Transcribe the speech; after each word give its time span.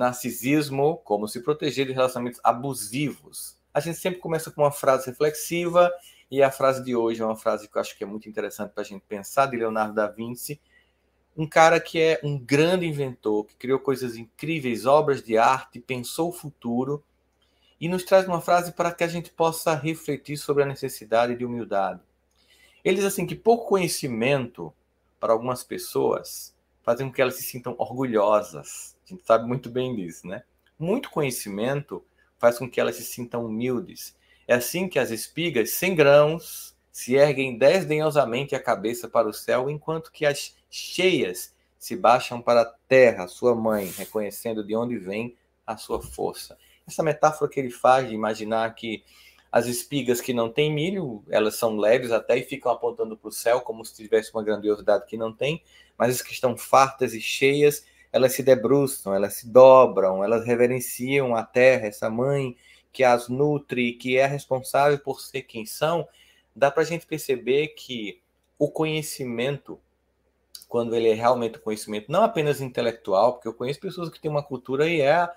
narcisismo, 0.00 0.96
como 1.04 1.28
se 1.28 1.40
proteger 1.40 1.86
de 1.86 1.92
relacionamentos 1.92 2.40
abusivos. 2.42 3.56
A 3.72 3.80
gente 3.80 3.98
sempre 3.98 4.18
começa 4.18 4.50
com 4.50 4.62
uma 4.62 4.72
frase 4.72 5.10
reflexiva, 5.10 5.92
e 6.30 6.42
a 6.42 6.50
frase 6.50 6.82
de 6.82 6.96
hoje 6.96 7.20
é 7.20 7.24
uma 7.24 7.36
frase 7.36 7.68
que 7.68 7.76
eu 7.76 7.80
acho 7.80 7.96
que 7.96 8.02
é 8.02 8.06
muito 8.06 8.28
interessante 8.28 8.72
para 8.72 8.82
a 8.82 8.86
gente 8.86 9.04
pensar, 9.06 9.46
de 9.46 9.56
Leonardo 9.56 9.94
da 9.94 10.08
Vinci, 10.08 10.60
um 11.36 11.46
cara 11.46 11.78
que 11.78 12.00
é 12.00 12.20
um 12.24 12.38
grande 12.38 12.86
inventor, 12.86 13.46
que 13.46 13.54
criou 13.56 13.78
coisas 13.78 14.16
incríveis, 14.16 14.86
obras 14.86 15.22
de 15.22 15.36
arte, 15.36 15.80
pensou 15.80 16.30
o 16.30 16.32
futuro, 16.32 17.04
e 17.80 17.88
nos 17.88 18.04
traz 18.04 18.26
uma 18.26 18.40
frase 18.40 18.72
para 18.72 18.92
que 18.92 19.04
a 19.04 19.08
gente 19.08 19.30
possa 19.30 19.74
refletir 19.74 20.36
sobre 20.36 20.62
a 20.62 20.66
necessidade 20.66 21.36
de 21.36 21.44
humildade. 21.44 22.00
Ele 22.84 22.96
diz 22.96 23.04
assim 23.04 23.26
que 23.26 23.34
pouco 23.34 23.66
conhecimento 23.66 24.72
para 25.18 25.32
algumas 25.32 25.62
pessoas 25.62 26.54
fazem 26.82 27.06
com 27.06 27.12
que 27.12 27.22
elas 27.22 27.36
se 27.36 27.42
sintam 27.42 27.74
orgulhosas. 27.78 28.96
A 29.10 29.16
gente 29.16 29.26
sabe 29.26 29.46
muito 29.46 29.68
bem 29.68 29.94
disso, 29.96 30.26
né? 30.26 30.44
Muito 30.78 31.10
conhecimento 31.10 32.04
faz 32.38 32.58
com 32.58 32.70
que 32.70 32.80
elas 32.80 32.96
se 32.96 33.04
sintam 33.04 33.44
humildes. 33.44 34.14
É 34.46 34.54
assim 34.54 34.88
que 34.88 34.98
as 34.98 35.10
espigas 35.10 35.72
sem 35.72 35.94
grãos 35.94 36.74
se 36.92 37.14
erguem 37.14 37.56
desdenhosamente 37.58 38.54
a 38.54 38.62
cabeça 38.62 39.08
para 39.08 39.28
o 39.28 39.32
céu, 39.32 39.68
enquanto 39.68 40.10
que 40.12 40.24
as 40.24 40.54
cheias 40.70 41.54
se 41.78 41.96
baixam 41.96 42.40
para 42.40 42.62
a 42.62 42.74
terra, 42.86 43.26
sua 43.26 43.54
mãe, 43.54 43.90
reconhecendo 43.96 44.64
de 44.64 44.76
onde 44.76 44.98
vem 44.98 45.36
a 45.66 45.76
sua 45.76 46.00
força. 46.00 46.56
Essa 46.86 47.02
metáfora 47.02 47.50
que 47.50 47.58
ele 47.58 47.70
faz 47.70 48.08
de 48.08 48.14
imaginar 48.14 48.74
que 48.74 49.02
as 49.50 49.66
espigas 49.66 50.20
que 50.20 50.32
não 50.32 50.48
têm 50.48 50.72
milho, 50.72 51.24
elas 51.28 51.56
são 51.56 51.76
leves 51.76 52.12
até 52.12 52.38
e 52.38 52.42
ficam 52.42 52.70
apontando 52.70 53.16
para 53.16 53.28
o 53.28 53.32
céu, 53.32 53.60
como 53.60 53.84
se 53.84 53.96
tivesse 53.96 54.32
uma 54.32 54.44
grandiosidade 54.44 55.06
que 55.06 55.16
não 55.16 55.32
tem, 55.32 55.62
mas 55.98 56.14
as 56.14 56.22
que 56.22 56.32
estão 56.32 56.56
fartas 56.56 57.14
e 57.14 57.20
cheias, 57.20 57.84
elas 58.12 58.34
se 58.34 58.42
debruçam, 58.42 59.14
elas 59.14 59.34
se 59.34 59.48
dobram, 59.48 60.22
elas 60.24 60.44
reverenciam 60.44 61.34
a 61.34 61.44
terra, 61.44 61.86
essa 61.86 62.10
mãe 62.10 62.56
que 62.92 63.04
as 63.04 63.28
nutre, 63.28 63.92
que 63.92 64.16
é 64.18 64.26
responsável 64.26 64.98
por 64.98 65.20
ser 65.20 65.42
quem 65.42 65.64
são. 65.64 66.06
Dá 66.54 66.70
para 66.70 66.82
a 66.82 66.86
gente 66.86 67.06
perceber 67.06 67.68
que 67.68 68.20
o 68.58 68.70
conhecimento, 68.70 69.80
quando 70.68 70.94
ele 70.94 71.08
é 71.08 71.14
realmente 71.14 71.58
conhecimento, 71.58 72.10
não 72.10 72.24
apenas 72.24 72.60
intelectual, 72.60 73.34
porque 73.34 73.48
eu 73.48 73.54
conheço 73.54 73.80
pessoas 73.80 74.10
que 74.10 74.20
têm 74.20 74.30
uma 74.30 74.42
cultura 74.42 74.88
e, 74.88 75.00
é, 75.00 75.28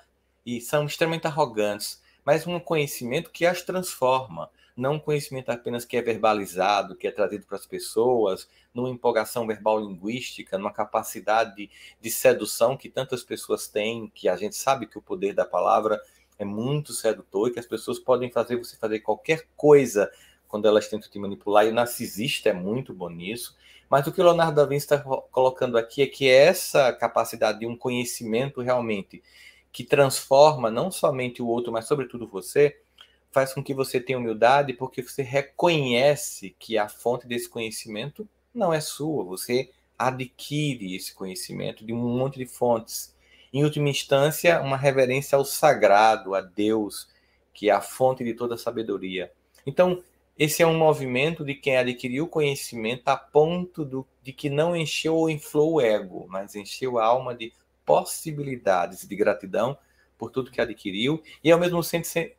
e 0.46 0.60
são 0.60 0.86
extremamente 0.86 1.28
arrogantes, 1.28 2.02
mas 2.26 2.48
um 2.48 2.60
conhecimento 2.60 3.30
que 3.30 3.46
as 3.46 3.62
transforma, 3.62 4.50
não 4.76 4.94
um 4.94 5.00
conhecimento 5.00 5.50
apenas 5.50 5.86
que 5.86 5.96
é 5.96 6.02
verbalizado, 6.02 6.96
que 6.96 7.08
é 7.08 7.12
trazido 7.12 7.46
para 7.46 7.58
as 7.58 7.66
pessoas, 7.66 8.48
numa 8.74 8.90
empolgação 8.90 9.46
verbal 9.46 9.80
linguística, 9.80 10.58
numa 10.58 10.74
capacidade 10.74 11.56
de, 11.56 11.70
de 12.02 12.12
sedução 12.12 12.76
que 12.76 12.90
tantas 12.90 13.24
pessoas 13.24 13.68
têm, 13.68 14.12
que 14.14 14.28
a 14.28 14.36
gente 14.36 14.56
sabe 14.56 14.88
que 14.88 14.98
o 14.98 15.02
poder 15.02 15.34
da 15.34 15.46
palavra 15.46 16.02
é 16.40 16.46
muito 16.46 16.94
sedutor 16.94 17.50
e 17.50 17.52
que 17.52 17.60
as 17.60 17.68
pessoas 17.68 18.00
podem 18.00 18.32
fazer 18.32 18.58
você 18.58 18.76
fazer 18.76 19.00
qualquer 19.00 19.48
coisa 19.56 20.12
quando 20.48 20.68
elas 20.68 20.88
tentam 20.88 21.10
te 21.10 21.18
manipular, 21.18 21.66
e 21.66 21.70
o 21.70 21.74
narcisista 21.74 22.50
é 22.50 22.54
muito 22.54 22.94
bom 22.94 23.10
nisso. 23.10 23.58
Mas 23.90 24.06
o 24.06 24.12
que 24.12 24.22
o 24.22 24.24
Leonardo 24.24 24.56
da 24.56 24.66
Vinci 24.66 24.86
está 24.86 25.00
colocando 25.00 25.78
aqui 25.78 26.02
é 26.02 26.08
que 26.08 26.30
essa 26.30 26.94
capacidade 26.94 27.60
de 27.60 27.68
um 27.68 27.76
conhecimento 27.76 28.62
realmente 28.62 29.24
que 29.72 29.84
transforma 29.84 30.70
não 30.70 30.92
somente 30.92 31.42
o 31.42 31.48
outro, 31.48 31.72
mas 31.72 31.88
sobretudo 31.88 32.28
você, 32.28 32.80
faz 33.34 33.54
com 33.54 33.64
que 33.64 33.74
você 33.74 34.00
tenha 34.00 34.20
humildade, 34.20 34.74
porque 34.74 35.02
você 35.02 35.24
reconhece 35.24 36.56
que 36.60 36.78
a 36.78 36.88
fonte 36.88 37.28
desse 37.28 37.50
conhecimento 37.50 38.28
não 38.54 38.72
é 38.72 38.80
sua, 38.80 39.24
você 39.24 39.72
adquire 39.98 40.96
esse 40.96 41.14
conhecimento 41.14 41.86
de 41.86 41.92
um 41.92 41.98
monte 41.98 42.38
de 42.38 42.46
fontes. 42.46 43.16
Em 43.52 43.64
última 43.64 43.90
instância, 43.90 44.62
uma 44.62 44.78
reverência 44.78 45.36
ao 45.36 45.44
sagrado, 45.44 46.36
a 46.36 46.42
Deus, 46.42 47.08
que 47.54 47.70
é 47.70 47.74
a 47.74 47.82
fonte 47.82 48.24
de 48.24 48.34
toda 48.34 48.58
sabedoria. 48.58 49.32
Então, 49.66 50.04
esse 50.38 50.62
é 50.64 50.68
um 50.68 50.78
movimento 50.78 51.44
de 51.44 51.54
quem 51.56 51.78
adquiriu 51.78 52.28
conhecimento 52.28 53.08
a 53.08 53.16
ponto 53.16 53.86
do, 53.86 54.08
de 54.22 54.34
que 54.34 54.50
não 54.50 54.76
encheu 54.76 55.16
ou 55.16 55.30
inflou 55.30 55.74
o 55.74 55.82
ego, 55.82 56.26
mas 56.28 56.56
encheu 56.56 56.98
a 56.98 57.06
alma 57.06 57.36
de 57.36 57.54
possibilidades 57.86 59.08
de 59.08 59.16
gratidão 59.16 59.78
por 60.24 60.32
tudo 60.32 60.52
que 60.52 60.62
adquiriu 60.62 61.22
e 61.44 61.52
ao 61.52 61.60
mesmo, 61.60 61.82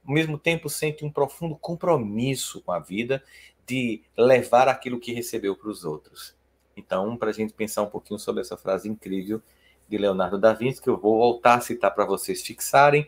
mesmo 0.07 0.39
tempo 0.39 0.71
sente 0.71 1.05
um 1.05 1.11
profundo 1.11 1.55
compromisso 1.55 2.63
com 2.63 2.73
a 2.73 2.79
vida 2.79 3.23
de 3.67 4.03
levar 4.17 4.69
aquilo 4.69 4.99
que 4.99 5.13
recebeu 5.13 5.55
para 5.55 5.69
os 5.69 5.85
outros. 5.85 6.35
Então, 6.75 7.15
para 7.15 7.29
a 7.29 7.33
gente 7.33 7.53
pensar 7.53 7.83
um 7.83 7.91
pouquinho 7.91 8.19
sobre 8.19 8.41
essa 8.41 8.57
frase 8.57 8.89
incrível 8.89 9.43
de 9.87 9.99
Leonardo 9.99 10.39
da 10.39 10.55
Vinci, 10.55 10.81
que 10.81 10.89
eu 10.89 10.99
vou 10.99 11.19
voltar 11.19 11.57
a 11.57 11.61
citar 11.61 11.95
para 11.95 12.07
vocês 12.07 12.41
fixarem, 12.41 13.07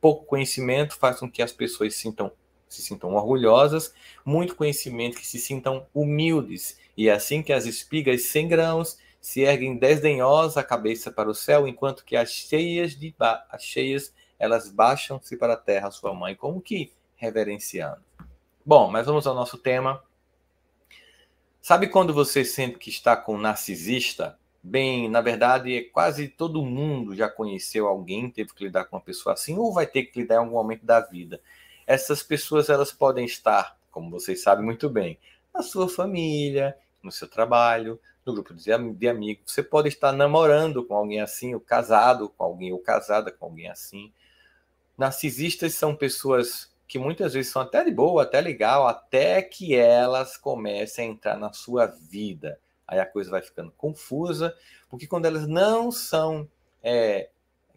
pouco 0.00 0.24
conhecimento 0.24 0.96
faz 0.96 1.20
com 1.20 1.30
que 1.30 1.40
as 1.40 1.52
pessoas 1.52 1.94
sintam, 1.94 2.32
se 2.68 2.82
sintam 2.82 3.14
orgulhosas, 3.14 3.94
muito 4.24 4.56
conhecimento 4.56 5.18
que 5.18 5.26
se 5.26 5.38
sintam 5.38 5.86
humildes, 5.94 6.80
e 6.96 7.08
é 7.08 7.12
assim 7.12 7.44
que 7.44 7.52
as 7.52 7.64
espigas 7.64 8.22
sem 8.22 8.48
grãos 8.48 8.98
se 9.26 9.40
erguem 9.40 9.76
desdenhosa 9.76 10.60
a 10.60 10.62
cabeça 10.62 11.10
para 11.10 11.28
o 11.28 11.34
céu, 11.34 11.66
enquanto 11.66 12.04
que 12.04 12.14
as 12.14 12.30
cheias 12.30 12.92
de 12.92 13.12
as 13.18 13.60
cheias 13.60 14.14
elas 14.38 14.70
baixam-se 14.70 15.36
para 15.36 15.54
a 15.54 15.56
terra, 15.56 15.90
sua 15.90 16.14
mãe, 16.14 16.36
como 16.36 16.60
que 16.60 16.92
reverenciando. 17.16 18.00
Bom, 18.64 18.88
mas 18.88 19.04
vamos 19.04 19.26
ao 19.26 19.34
nosso 19.34 19.58
tema. 19.58 20.00
Sabe 21.60 21.88
quando 21.88 22.14
você 22.14 22.44
sente 22.44 22.78
que 22.78 22.88
está 22.88 23.16
com 23.16 23.34
um 23.34 23.40
narcisista? 23.40 24.38
Bem, 24.62 25.08
na 25.08 25.20
verdade, 25.20 25.90
quase 25.92 26.28
todo 26.28 26.64
mundo 26.64 27.12
já 27.12 27.28
conheceu 27.28 27.88
alguém, 27.88 28.30
teve 28.30 28.54
que 28.54 28.62
lidar 28.62 28.84
com 28.84 28.94
uma 28.94 29.02
pessoa 29.02 29.32
assim, 29.32 29.58
ou 29.58 29.74
vai 29.74 29.88
ter 29.88 30.04
que 30.04 30.20
lidar 30.20 30.36
em 30.36 30.38
algum 30.38 30.54
momento 30.54 30.86
da 30.86 31.00
vida. 31.00 31.40
Essas 31.84 32.22
pessoas 32.22 32.68
elas 32.68 32.92
podem 32.92 33.24
estar, 33.24 33.76
como 33.90 34.08
vocês 34.08 34.40
sabem 34.40 34.64
muito 34.64 34.88
bem, 34.88 35.18
na 35.52 35.62
sua 35.62 35.88
família, 35.88 36.78
no 37.02 37.10
seu 37.10 37.26
trabalho, 37.26 37.98
no 38.26 38.34
grupo 38.34 38.52
de, 38.52 38.64
de 38.94 39.08
amigos. 39.08 39.52
Você 39.52 39.62
pode 39.62 39.88
estar 39.88 40.12
namorando 40.12 40.84
com 40.84 40.94
alguém 40.94 41.20
assim, 41.20 41.54
ou 41.54 41.60
casado 41.60 42.28
com 42.28 42.42
alguém, 42.42 42.72
ou 42.72 42.78
casada 42.80 43.30
com 43.30 43.46
alguém 43.46 43.68
assim. 43.68 44.12
Narcisistas 44.98 45.74
são 45.74 45.94
pessoas 45.94 46.74
que 46.88 46.98
muitas 46.98 47.34
vezes 47.34 47.52
são 47.52 47.62
até 47.62 47.84
de 47.84 47.90
boa, 47.90 48.24
até 48.24 48.40
legal, 48.40 48.86
até 48.86 49.40
que 49.42 49.74
elas 49.74 50.36
comecem 50.36 51.08
a 51.08 51.12
entrar 51.12 51.36
na 51.36 51.52
sua 51.52 51.86
vida. 51.86 52.58
Aí 52.86 52.98
a 52.98 53.06
coisa 53.06 53.30
vai 53.30 53.42
ficando 53.42 53.72
confusa, 53.72 54.56
porque 54.88 55.06
quando 55.06 55.26
elas 55.26 55.46
não 55.46 55.90
são 55.90 56.48
é, 56.82 57.30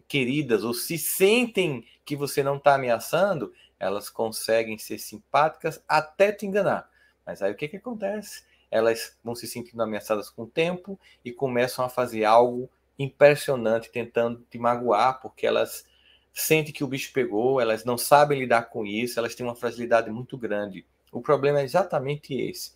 queridas 0.06 0.64
ou 0.64 0.72
se 0.74 0.98
sentem 0.98 1.84
que 2.04 2.16
você 2.16 2.42
não 2.42 2.56
está 2.56 2.74
ameaçando, 2.74 3.52
elas 3.78 4.08
conseguem 4.08 4.78
ser 4.78 4.98
simpáticas 4.98 5.82
até 5.88 6.32
te 6.32 6.46
enganar. 6.46 6.88
Mas 7.26 7.42
aí 7.42 7.52
o 7.52 7.56
que, 7.56 7.68
que 7.68 7.76
acontece? 7.76 8.44
Elas 8.70 9.16
vão 9.24 9.34
se 9.34 9.46
sentindo 9.46 9.82
ameaçadas 9.82 10.30
com 10.30 10.42
o 10.42 10.46
tempo 10.46 10.98
e 11.24 11.32
começam 11.32 11.84
a 11.84 11.88
fazer 11.88 12.24
algo 12.24 12.70
impressionante, 12.98 13.90
tentando 13.90 14.44
te 14.50 14.58
magoar, 14.58 15.20
porque 15.20 15.46
elas 15.46 15.84
sentem 16.32 16.72
que 16.72 16.84
o 16.84 16.86
bicho 16.86 17.12
pegou, 17.12 17.60
elas 17.60 17.84
não 17.84 17.98
sabem 17.98 18.38
lidar 18.38 18.64
com 18.64 18.86
isso, 18.86 19.18
elas 19.18 19.34
têm 19.34 19.44
uma 19.44 19.56
fragilidade 19.56 20.10
muito 20.10 20.36
grande. 20.36 20.84
O 21.10 21.20
problema 21.20 21.60
é 21.60 21.64
exatamente 21.64 22.34
esse. 22.34 22.72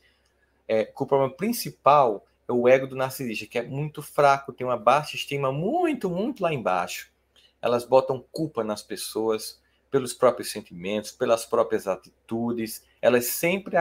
É, 0.67 0.91
o 0.97 1.07
problema 1.07 1.33
principal 1.33 2.27
é 2.49 2.53
o 2.53 2.67
ego 2.67 2.87
do 2.87 2.97
narcisista, 2.97 3.47
que 3.47 3.59
é 3.59 3.63
muito 3.63 4.03
fraco, 4.03 4.53
tem 4.53 4.67
uma 4.67 4.77
baixa 4.77 5.15
estima 5.15 5.53
muito, 5.53 6.11
muito 6.11 6.43
lá 6.43 6.53
embaixo. 6.53 7.13
Elas 7.61 7.85
botam 7.85 8.25
culpa 8.33 8.65
nas 8.65 8.83
pessoas, 8.83 9.61
pelos 9.95 10.13
próprios 10.13 10.51
sentimentos, 10.51 11.13
pelas 11.13 11.47
próprias 11.47 11.87
atitudes, 11.87 12.85
elas 13.01 13.27
sempre 13.27 13.77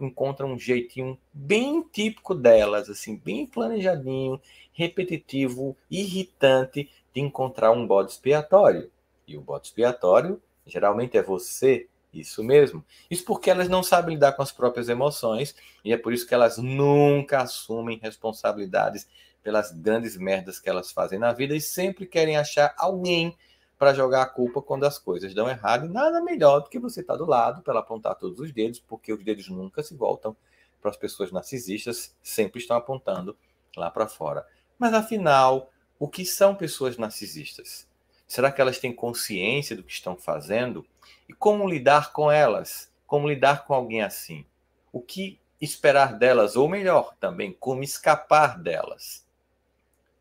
encontram 0.00 0.52
um 0.52 0.56
jeitinho 0.56 1.18
bem 1.32 1.82
típico 1.82 2.36
delas, 2.36 2.88
assim, 2.88 3.16
bem 3.16 3.48
planejadinho, 3.48 4.40
repetitivo, 4.72 5.76
irritante 5.90 6.88
de 7.12 7.20
encontrar 7.20 7.72
um 7.72 7.84
bode 7.84 8.12
expiatório. 8.12 8.92
E 9.26 9.36
o 9.36 9.40
bode 9.40 9.66
expiatório 9.66 10.40
geralmente 10.64 11.18
é 11.18 11.22
você, 11.22 11.88
isso 12.14 12.44
mesmo. 12.44 12.84
Isso 13.10 13.24
porque 13.24 13.50
elas 13.50 13.68
não 13.68 13.82
sabem 13.82 14.14
lidar 14.14 14.34
com 14.34 14.42
as 14.42 14.52
próprias 14.52 14.88
emoções 14.88 15.52
e 15.84 15.92
é 15.92 15.96
por 15.96 16.12
isso 16.12 16.28
que 16.28 16.34
elas 16.34 16.58
nunca 16.58 17.40
assumem 17.40 17.98
responsabilidades 18.00 19.08
pelas 19.42 19.72
grandes 19.72 20.16
merdas 20.16 20.60
que 20.60 20.70
elas 20.70 20.92
fazem 20.92 21.18
na 21.18 21.32
vida 21.32 21.56
e 21.56 21.60
sempre 21.60 22.06
querem 22.06 22.36
achar 22.36 22.72
alguém 22.78 23.36
para 23.80 23.94
jogar 23.94 24.20
a 24.20 24.26
culpa 24.26 24.60
quando 24.60 24.84
as 24.84 24.98
coisas 24.98 25.32
dão 25.32 25.48
errado. 25.48 25.86
E 25.86 25.88
nada 25.88 26.20
melhor 26.20 26.60
do 26.60 26.68
que 26.68 26.78
você 26.78 27.00
estar 27.00 27.14
tá 27.14 27.18
do 27.18 27.24
lado 27.24 27.62
para 27.62 27.78
apontar 27.78 28.14
todos 28.14 28.38
os 28.38 28.52
dedos, 28.52 28.78
porque 28.78 29.10
os 29.10 29.24
dedos 29.24 29.48
nunca 29.48 29.82
se 29.82 29.94
voltam 29.94 30.36
para 30.82 30.90
as 30.90 30.98
pessoas 30.98 31.32
narcisistas, 31.32 32.14
sempre 32.22 32.60
estão 32.60 32.76
apontando 32.76 33.34
lá 33.74 33.90
para 33.90 34.06
fora. 34.06 34.46
Mas 34.78 34.92
afinal, 34.92 35.70
o 35.98 36.06
que 36.06 36.26
são 36.26 36.54
pessoas 36.54 36.98
narcisistas? 36.98 37.88
Será 38.28 38.52
que 38.52 38.60
elas 38.60 38.78
têm 38.78 38.94
consciência 38.94 39.74
do 39.74 39.82
que 39.82 39.92
estão 39.92 40.14
fazendo? 40.14 40.84
E 41.26 41.32
como 41.32 41.66
lidar 41.66 42.12
com 42.12 42.30
elas? 42.30 42.92
Como 43.06 43.26
lidar 43.26 43.64
com 43.64 43.72
alguém 43.72 44.02
assim? 44.02 44.44
O 44.92 45.00
que 45.00 45.40
esperar 45.58 46.18
delas? 46.18 46.54
Ou 46.54 46.68
melhor, 46.68 47.14
também, 47.18 47.56
como 47.58 47.82
escapar 47.82 48.58
delas? 48.58 49.26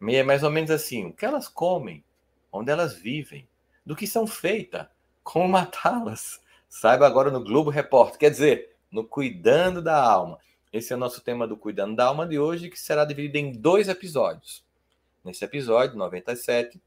É 0.01 0.23
mais 0.23 0.43
ou 0.43 0.49
menos 0.49 0.71
assim: 0.71 1.07
o 1.07 1.13
que 1.13 1.25
elas 1.25 1.49
comem? 1.49 2.05
Onde 2.51 2.71
elas 2.71 2.95
vivem, 2.95 3.47
do 3.85 3.95
que 3.95 4.07
são 4.07 4.25
feitas, 4.27 4.87
como 5.23 5.47
matá-las. 5.49 6.41
Saiba 6.67 7.07
agora 7.07 7.31
no 7.31 7.43
Globo 7.43 7.69
Repórter, 7.69 8.19
quer 8.19 8.29
dizer, 8.29 8.75
no 8.91 9.03
Cuidando 9.03 9.81
da 9.81 10.01
Alma. 10.01 10.37
Esse 10.71 10.93
é 10.93 10.95
o 10.95 10.99
nosso 10.99 11.21
tema 11.21 11.47
do 11.47 11.57
Cuidando 11.57 11.95
da 11.95 12.05
Alma 12.05 12.27
de 12.27 12.37
hoje, 12.37 12.69
que 12.69 12.79
será 12.79 13.03
dividido 13.03 13.37
em 13.37 13.51
dois 13.51 13.87
episódios. 13.89 14.63
Nesse 15.23 15.43
episódio, 15.43 15.97
97, 15.97 16.79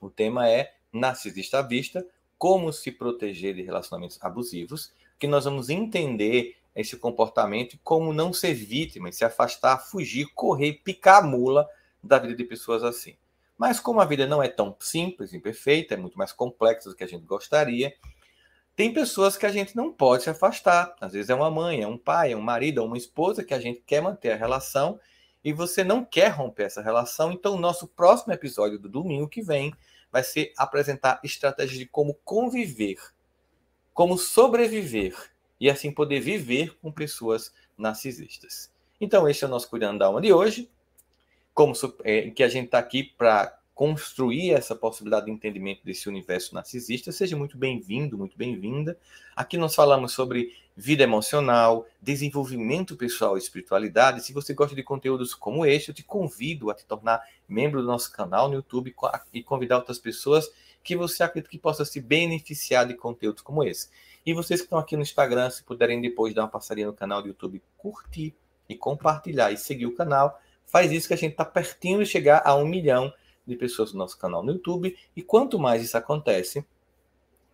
o 0.00 0.10
tema 0.10 0.48
é 0.48 0.74
Narcisista 0.92 1.58
à 1.58 1.62
Vista, 1.62 2.06
como 2.38 2.72
se 2.72 2.92
proteger 2.92 3.54
de 3.54 3.62
relacionamentos 3.62 4.18
abusivos, 4.20 4.92
que 5.18 5.26
nós 5.26 5.44
vamos 5.44 5.68
entender 5.68 6.56
esse 6.74 6.96
comportamento 6.96 7.74
e 7.74 7.78
como 7.78 8.12
não 8.12 8.32
ser 8.32 8.54
vítima, 8.54 9.12
se 9.12 9.24
afastar, 9.24 9.78
fugir, 9.78 10.26
correr, 10.34 10.80
picar 10.84 11.22
a 11.22 11.26
mula 11.26 11.68
da 12.02 12.18
vida 12.18 12.34
de 12.34 12.44
pessoas 12.44 12.82
assim. 12.82 13.16
Mas 13.60 13.78
como 13.78 14.00
a 14.00 14.06
vida 14.06 14.26
não 14.26 14.42
é 14.42 14.48
tão 14.48 14.74
simples 14.80 15.34
e 15.34 15.38
perfeita, 15.38 15.92
é 15.92 15.96
muito 15.98 16.16
mais 16.16 16.32
complexa 16.32 16.88
do 16.88 16.96
que 16.96 17.04
a 17.04 17.06
gente 17.06 17.26
gostaria, 17.26 17.94
tem 18.74 18.90
pessoas 18.90 19.36
que 19.36 19.44
a 19.44 19.52
gente 19.52 19.76
não 19.76 19.92
pode 19.92 20.22
se 20.22 20.30
afastar. 20.30 20.96
Às 20.98 21.12
vezes 21.12 21.28
é 21.28 21.34
uma 21.34 21.50
mãe, 21.50 21.82
é 21.82 21.86
um 21.86 21.98
pai, 21.98 22.32
é 22.32 22.36
um 22.36 22.40
marido, 22.40 22.80
é 22.80 22.82
uma 22.82 22.96
esposa 22.96 23.44
que 23.44 23.52
a 23.52 23.60
gente 23.60 23.82
quer 23.82 24.00
manter 24.00 24.30
a 24.30 24.36
relação 24.36 24.98
e 25.44 25.52
você 25.52 25.84
não 25.84 26.02
quer 26.02 26.28
romper 26.28 26.62
essa 26.62 26.80
relação. 26.80 27.32
Então, 27.32 27.54
o 27.54 27.60
nosso 27.60 27.86
próximo 27.86 28.32
episódio 28.32 28.78
do 28.78 28.88
domingo 28.88 29.28
que 29.28 29.42
vem 29.42 29.74
vai 30.10 30.24
ser 30.24 30.54
apresentar 30.56 31.20
estratégias 31.22 31.78
de 31.78 31.84
como 31.84 32.14
conviver, 32.24 32.96
como 33.92 34.16
sobreviver 34.16 35.14
e 35.60 35.68
assim 35.68 35.92
poder 35.92 36.20
viver 36.20 36.78
com 36.80 36.90
pessoas 36.90 37.52
narcisistas. 37.76 38.72
Então, 38.98 39.28
esse 39.28 39.44
é 39.44 39.46
o 39.46 39.50
nosso 39.50 39.68
Cuidando 39.68 39.98
da 39.98 40.06
Alma 40.06 40.22
de 40.22 40.32
hoje 40.32 40.70
como 41.54 41.72
é, 42.04 42.30
que 42.30 42.42
a 42.42 42.48
gente 42.48 42.66
está 42.66 42.78
aqui 42.78 43.04
para 43.04 43.56
construir 43.80 44.50
essa 44.50 44.76
possibilidade 44.76 45.24
de 45.24 45.32
entendimento 45.32 45.82
desse 45.82 46.06
universo 46.06 46.54
narcisista. 46.54 47.10
Seja 47.10 47.34
muito 47.34 47.56
bem-vindo, 47.56 48.18
muito 48.18 48.36
bem-vinda. 48.36 48.98
Aqui 49.34 49.56
nós 49.56 49.74
falamos 49.74 50.12
sobre 50.12 50.54
vida 50.76 51.02
emocional, 51.02 51.86
desenvolvimento 52.00 52.94
pessoal 52.94 53.36
e 53.36 53.40
espiritualidade. 53.40 54.22
Se 54.22 54.34
você 54.34 54.52
gosta 54.52 54.76
de 54.76 54.82
conteúdos 54.82 55.34
como 55.34 55.64
este, 55.64 55.88
eu 55.88 55.94
te 55.94 56.02
convido 56.02 56.70
a 56.70 56.74
te 56.74 56.84
tornar 56.84 57.22
membro 57.48 57.80
do 57.80 57.86
nosso 57.86 58.12
canal 58.12 58.48
no 58.48 58.56
YouTube 58.56 58.94
e 59.32 59.42
convidar 59.42 59.76
outras 59.76 59.98
pessoas 59.98 60.50
que 60.84 60.94
você 60.94 61.22
acredita 61.22 61.50
que 61.50 61.58
possa 61.58 61.84
se 61.84 62.00
beneficiar 62.00 62.86
de 62.86 62.92
conteúdos 62.92 63.42
como 63.42 63.64
esse. 63.64 63.88
E 64.24 64.34
vocês 64.34 64.60
que 64.60 64.66
estão 64.66 64.78
aqui 64.78 64.96
no 64.96 65.02
Instagram, 65.02 65.48
se 65.48 65.62
puderem 65.62 66.02
depois 66.02 66.34
dar 66.34 66.42
uma 66.42 66.48
passarinha 66.48 66.86
no 66.86 66.92
canal 66.92 67.22
do 67.22 67.28
YouTube, 67.28 67.62
curtir 67.78 68.34
e 68.68 68.76
compartilhar 68.76 69.50
e 69.52 69.56
seguir 69.56 69.86
o 69.86 69.94
canal, 69.94 70.38
faz 70.70 70.92
isso 70.92 71.08
que 71.08 71.14
a 71.14 71.16
gente 71.16 71.32
está 71.32 71.44
pertinho 71.44 71.98
de 71.98 72.06
chegar 72.06 72.42
a 72.44 72.54
um 72.54 72.66
milhão 72.66 73.12
de 73.46 73.56
pessoas 73.56 73.92
no 73.92 73.98
nosso 73.98 74.18
canal 74.18 74.42
no 74.42 74.52
YouTube. 74.52 74.96
E 75.16 75.22
quanto 75.22 75.58
mais 75.58 75.82
isso 75.82 75.96
acontece, 75.96 76.64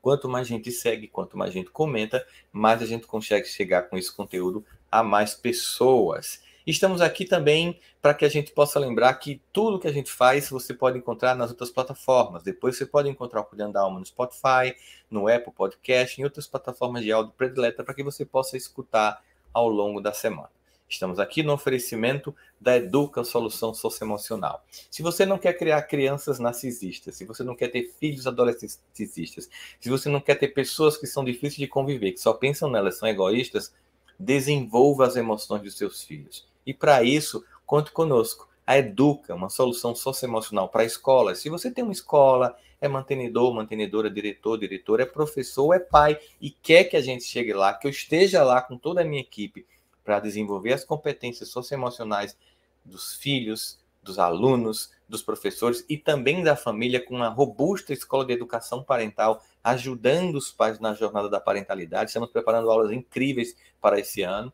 quanto 0.02 0.28
mais 0.28 0.46
gente 0.46 0.70
segue, 0.70 1.08
quanto 1.08 1.36
mais 1.36 1.52
gente 1.52 1.70
comenta, 1.70 2.24
mais 2.52 2.82
a 2.82 2.86
gente 2.86 3.06
consegue 3.06 3.46
chegar 3.46 3.82
com 3.82 3.96
esse 3.96 4.14
conteúdo 4.14 4.64
a 4.90 5.02
mais 5.02 5.34
pessoas. 5.34 6.44
Estamos 6.66 7.00
aqui 7.00 7.24
também 7.24 7.78
para 8.02 8.12
que 8.12 8.24
a 8.24 8.28
gente 8.28 8.50
possa 8.52 8.78
lembrar 8.78 9.14
que 9.14 9.40
tudo 9.52 9.78
que 9.78 9.86
a 9.86 9.92
gente 9.92 10.10
faz 10.10 10.50
você 10.50 10.74
pode 10.74 10.98
encontrar 10.98 11.36
nas 11.36 11.50
outras 11.50 11.70
plataformas. 11.70 12.42
Depois 12.42 12.76
você 12.76 12.84
pode 12.84 13.08
encontrar 13.08 13.40
o 13.40 13.44
Cuidando 13.44 13.74
da 13.74 13.82
Alma 13.82 14.00
no 14.00 14.06
Spotify, 14.06 14.76
no 15.08 15.28
Apple 15.28 15.52
Podcast, 15.52 16.20
em 16.20 16.24
outras 16.24 16.46
plataformas 16.46 17.04
de 17.04 17.12
áudio 17.12 17.32
predileta 17.36 17.84
para 17.84 17.94
que 17.94 18.02
você 18.02 18.24
possa 18.24 18.56
escutar 18.56 19.22
ao 19.54 19.68
longo 19.68 20.00
da 20.00 20.12
semana. 20.12 20.55
Estamos 20.88 21.18
aqui 21.18 21.42
no 21.42 21.52
oferecimento 21.52 22.34
da 22.60 22.76
Educa 22.76 23.24
Solução 23.24 23.74
Socioemocional. 23.74 24.64
Se 24.88 25.02
você 25.02 25.26
não 25.26 25.36
quer 25.36 25.54
criar 25.54 25.82
crianças 25.82 26.38
narcisistas, 26.38 27.16
se 27.16 27.24
você 27.24 27.42
não 27.42 27.56
quer 27.56 27.68
ter 27.68 27.92
filhos 27.98 28.24
adolescentes 28.24 28.80
se 28.94 29.90
você 29.90 30.08
não 30.08 30.20
quer 30.20 30.36
ter 30.36 30.48
pessoas 30.48 30.96
que 30.96 31.06
são 31.06 31.24
difíceis 31.24 31.56
de 31.56 31.66
conviver, 31.66 32.12
que 32.12 32.20
só 32.20 32.32
pensam 32.32 32.70
nelas, 32.70 32.98
são 32.98 33.08
egoístas, 33.08 33.74
desenvolva 34.16 35.06
as 35.06 35.16
emoções 35.16 35.62
dos 35.62 35.76
seus 35.76 36.04
filhos. 36.04 36.46
E 36.64 36.72
para 36.72 37.02
isso, 37.02 37.44
conte 37.66 37.90
conosco. 37.90 38.48
A 38.64 38.78
Educa, 38.78 39.34
uma 39.34 39.50
solução 39.50 39.94
socioemocional 39.94 40.68
para 40.68 40.84
escolas. 40.84 41.38
Se 41.40 41.48
você 41.48 41.68
tem 41.68 41.82
uma 41.82 41.92
escola, 41.92 42.56
é 42.80 42.86
mantenedor, 42.86 43.52
mantenedora, 43.52 44.08
diretor, 44.08 44.56
diretor, 44.56 45.00
é 45.00 45.04
professor, 45.04 45.74
é 45.74 45.80
pai 45.80 46.18
e 46.40 46.50
quer 46.50 46.84
que 46.84 46.96
a 46.96 47.00
gente 47.00 47.24
chegue 47.24 47.52
lá, 47.52 47.74
que 47.74 47.88
eu 47.88 47.90
esteja 47.90 48.44
lá 48.44 48.62
com 48.62 48.78
toda 48.78 49.00
a 49.00 49.04
minha 49.04 49.20
equipe 49.20 49.66
para 50.06 50.20
desenvolver 50.20 50.72
as 50.72 50.84
competências 50.84 51.48
socioemocionais 51.48 52.38
dos 52.84 53.16
filhos, 53.16 53.78
dos 54.00 54.20
alunos, 54.20 54.92
dos 55.08 55.20
professores 55.20 55.84
e 55.88 55.98
também 55.98 56.44
da 56.44 56.54
família 56.54 57.04
com 57.04 57.16
uma 57.16 57.28
robusta 57.28 57.92
escola 57.92 58.24
de 58.24 58.32
educação 58.32 58.84
parental, 58.84 59.42
ajudando 59.64 60.36
os 60.36 60.52
pais 60.52 60.78
na 60.78 60.94
jornada 60.94 61.28
da 61.28 61.40
parentalidade. 61.40 62.10
Estamos 62.10 62.30
preparando 62.30 62.70
aulas 62.70 62.92
incríveis 62.92 63.56
para 63.80 63.98
esse 63.98 64.22
ano. 64.22 64.52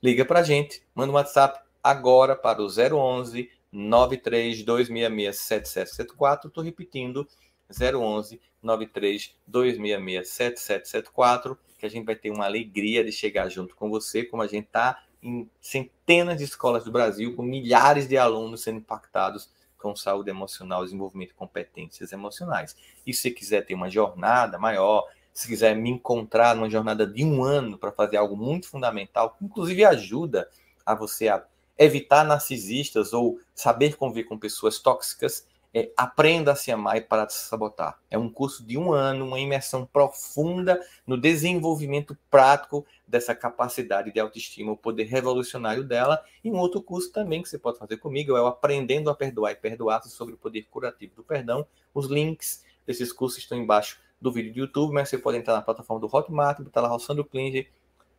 Liga 0.00 0.24
para 0.24 0.38
a 0.38 0.44
gente, 0.44 0.80
manda 0.94 1.10
um 1.10 1.16
WhatsApp 1.16 1.60
agora 1.82 2.36
para 2.36 2.62
o 2.62 2.68
011 2.68 3.50
93 3.72 4.62
266 4.62 5.36
7774. 5.40 6.48
Estou 6.48 6.62
repetindo, 6.62 7.26
011 7.68 8.40
93 8.62 9.34
266 9.44 10.28
7774 10.28 11.58
que 11.78 11.86
a 11.86 11.88
gente 11.88 12.04
vai 12.04 12.16
ter 12.16 12.30
uma 12.30 12.44
alegria 12.44 13.04
de 13.04 13.12
chegar 13.12 13.48
junto 13.48 13.74
com 13.74 13.88
você, 13.88 14.24
como 14.24 14.42
a 14.42 14.46
gente 14.46 14.66
está 14.66 15.02
em 15.22 15.48
centenas 15.60 16.38
de 16.38 16.44
escolas 16.44 16.84
do 16.84 16.92
Brasil, 16.92 17.34
com 17.34 17.42
milhares 17.42 18.08
de 18.08 18.16
alunos 18.16 18.62
sendo 18.62 18.78
impactados 18.78 19.50
com 19.78 19.94
saúde 19.94 20.28
emocional, 20.28 20.84
desenvolvimento 20.84 21.28
de 21.28 21.34
competências 21.34 22.12
emocionais. 22.12 22.76
E 23.06 23.14
se 23.14 23.30
quiser 23.30 23.64
ter 23.64 23.74
uma 23.74 23.88
jornada 23.88 24.58
maior, 24.58 25.06
se 25.32 25.46
quiser 25.46 25.76
me 25.76 25.88
encontrar 25.90 26.56
numa 26.56 26.68
jornada 26.68 27.06
de 27.06 27.24
um 27.24 27.44
ano 27.44 27.78
para 27.78 27.92
fazer 27.92 28.16
algo 28.16 28.36
muito 28.36 28.68
fundamental, 28.68 29.30
que 29.30 29.44
inclusive 29.44 29.84
ajuda 29.84 30.48
a 30.84 30.94
você 30.94 31.28
a 31.28 31.44
evitar 31.78 32.24
narcisistas 32.24 33.12
ou 33.12 33.38
saber 33.54 33.96
conviver 33.96 34.24
com 34.24 34.36
pessoas 34.36 34.80
tóxicas, 34.80 35.46
é, 35.72 35.92
aprenda 35.96 36.52
a 36.52 36.56
se 36.56 36.70
amar 36.70 36.96
e 36.96 37.00
parar 37.00 37.26
de 37.26 37.34
se 37.34 37.48
sabotar. 37.48 37.98
É 38.10 38.16
um 38.18 38.28
curso 38.28 38.64
de 38.64 38.78
um 38.78 38.92
ano, 38.92 39.26
uma 39.26 39.38
imersão 39.38 39.84
profunda 39.84 40.80
no 41.06 41.16
desenvolvimento 41.16 42.16
prático 42.30 42.86
dessa 43.06 43.34
capacidade 43.34 44.12
de 44.12 44.18
autoestima, 44.18 44.72
o 44.72 44.76
poder 44.76 45.04
revolucionário 45.04 45.84
dela. 45.84 46.22
E 46.42 46.50
um 46.50 46.56
outro 46.56 46.82
curso 46.82 47.12
também 47.12 47.42
que 47.42 47.48
você 47.48 47.58
pode 47.58 47.78
fazer 47.78 47.98
comigo 47.98 48.36
é 48.36 48.42
o 48.42 48.46
Aprendendo 48.46 49.10
a 49.10 49.14
Perdoar 49.14 49.52
e 49.52 49.56
Perdoar 49.56 50.02
sobre 50.04 50.34
o 50.34 50.38
poder 50.38 50.62
curativo 50.70 51.14
do 51.14 51.22
perdão. 51.22 51.66
Os 51.92 52.06
links 52.06 52.64
desses 52.86 53.12
cursos 53.12 53.38
estão 53.38 53.58
embaixo 53.58 54.00
do 54.20 54.32
vídeo 54.32 54.52
do 54.52 54.58
YouTube, 54.60 54.92
mas 54.92 55.08
você 55.08 55.18
pode 55.18 55.38
entrar 55.38 55.54
na 55.54 55.62
plataforma 55.62 56.00
do 56.00 56.14
Hotmart, 56.14 56.60
botar 56.60 56.80
lá 56.80 56.88
Roçando 56.88 57.24
Cleansing, 57.24 57.66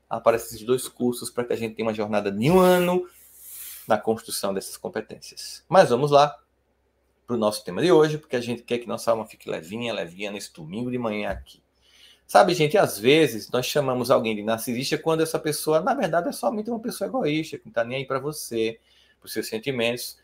aparecem 0.09 0.47
esses 0.47 0.63
dois 0.63 0.87
cursos 0.87 1.29
para 1.29 1.43
que 1.43 1.53
a 1.53 1.55
gente 1.55 1.75
tenha 1.75 1.87
uma 1.87 1.93
jornada 1.93 2.31
de 2.31 2.49
um 2.49 2.59
ano 2.59 3.07
na 3.87 3.97
construção 3.97 4.53
dessas 4.53 4.77
competências. 4.77 5.63
Mas 5.67 5.89
vamos 5.89 6.11
lá, 6.11 6.37
para 7.29 7.35
o 7.35 7.39
nosso 7.39 7.63
tema 7.63 7.79
de 7.79 7.91
hoje, 7.91 8.17
porque 8.17 8.35
a 8.35 8.41
gente 8.41 8.63
quer 8.63 8.79
que 8.79 8.87
nossa 8.87 9.11
alma 9.11 9.23
fique 9.23 9.47
levinha, 9.47 9.93
levinha 9.93 10.31
nesse 10.31 10.51
domingo 10.51 10.89
de 10.89 10.97
manhã 10.97 11.29
aqui. 11.29 11.61
Sabe, 12.25 12.55
gente, 12.55 12.75
às 12.75 12.97
vezes 12.97 13.51
nós 13.51 13.67
chamamos 13.67 14.09
alguém 14.09 14.35
de 14.35 14.41
narcisista 14.41 14.97
quando 14.97 15.21
essa 15.21 15.37
pessoa, 15.37 15.79
na 15.79 15.93
verdade, 15.93 16.29
é 16.29 16.31
somente 16.31 16.71
uma 16.71 16.79
pessoa 16.79 17.07
egoísta, 17.07 17.59
que 17.59 17.65
não 17.65 17.69
está 17.69 17.83
nem 17.83 17.99
aí 17.99 18.05
para 18.05 18.17
você, 18.17 18.79
para 19.19 19.27
os 19.27 19.31
seus 19.31 19.47
sentimentos. 19.47 20.17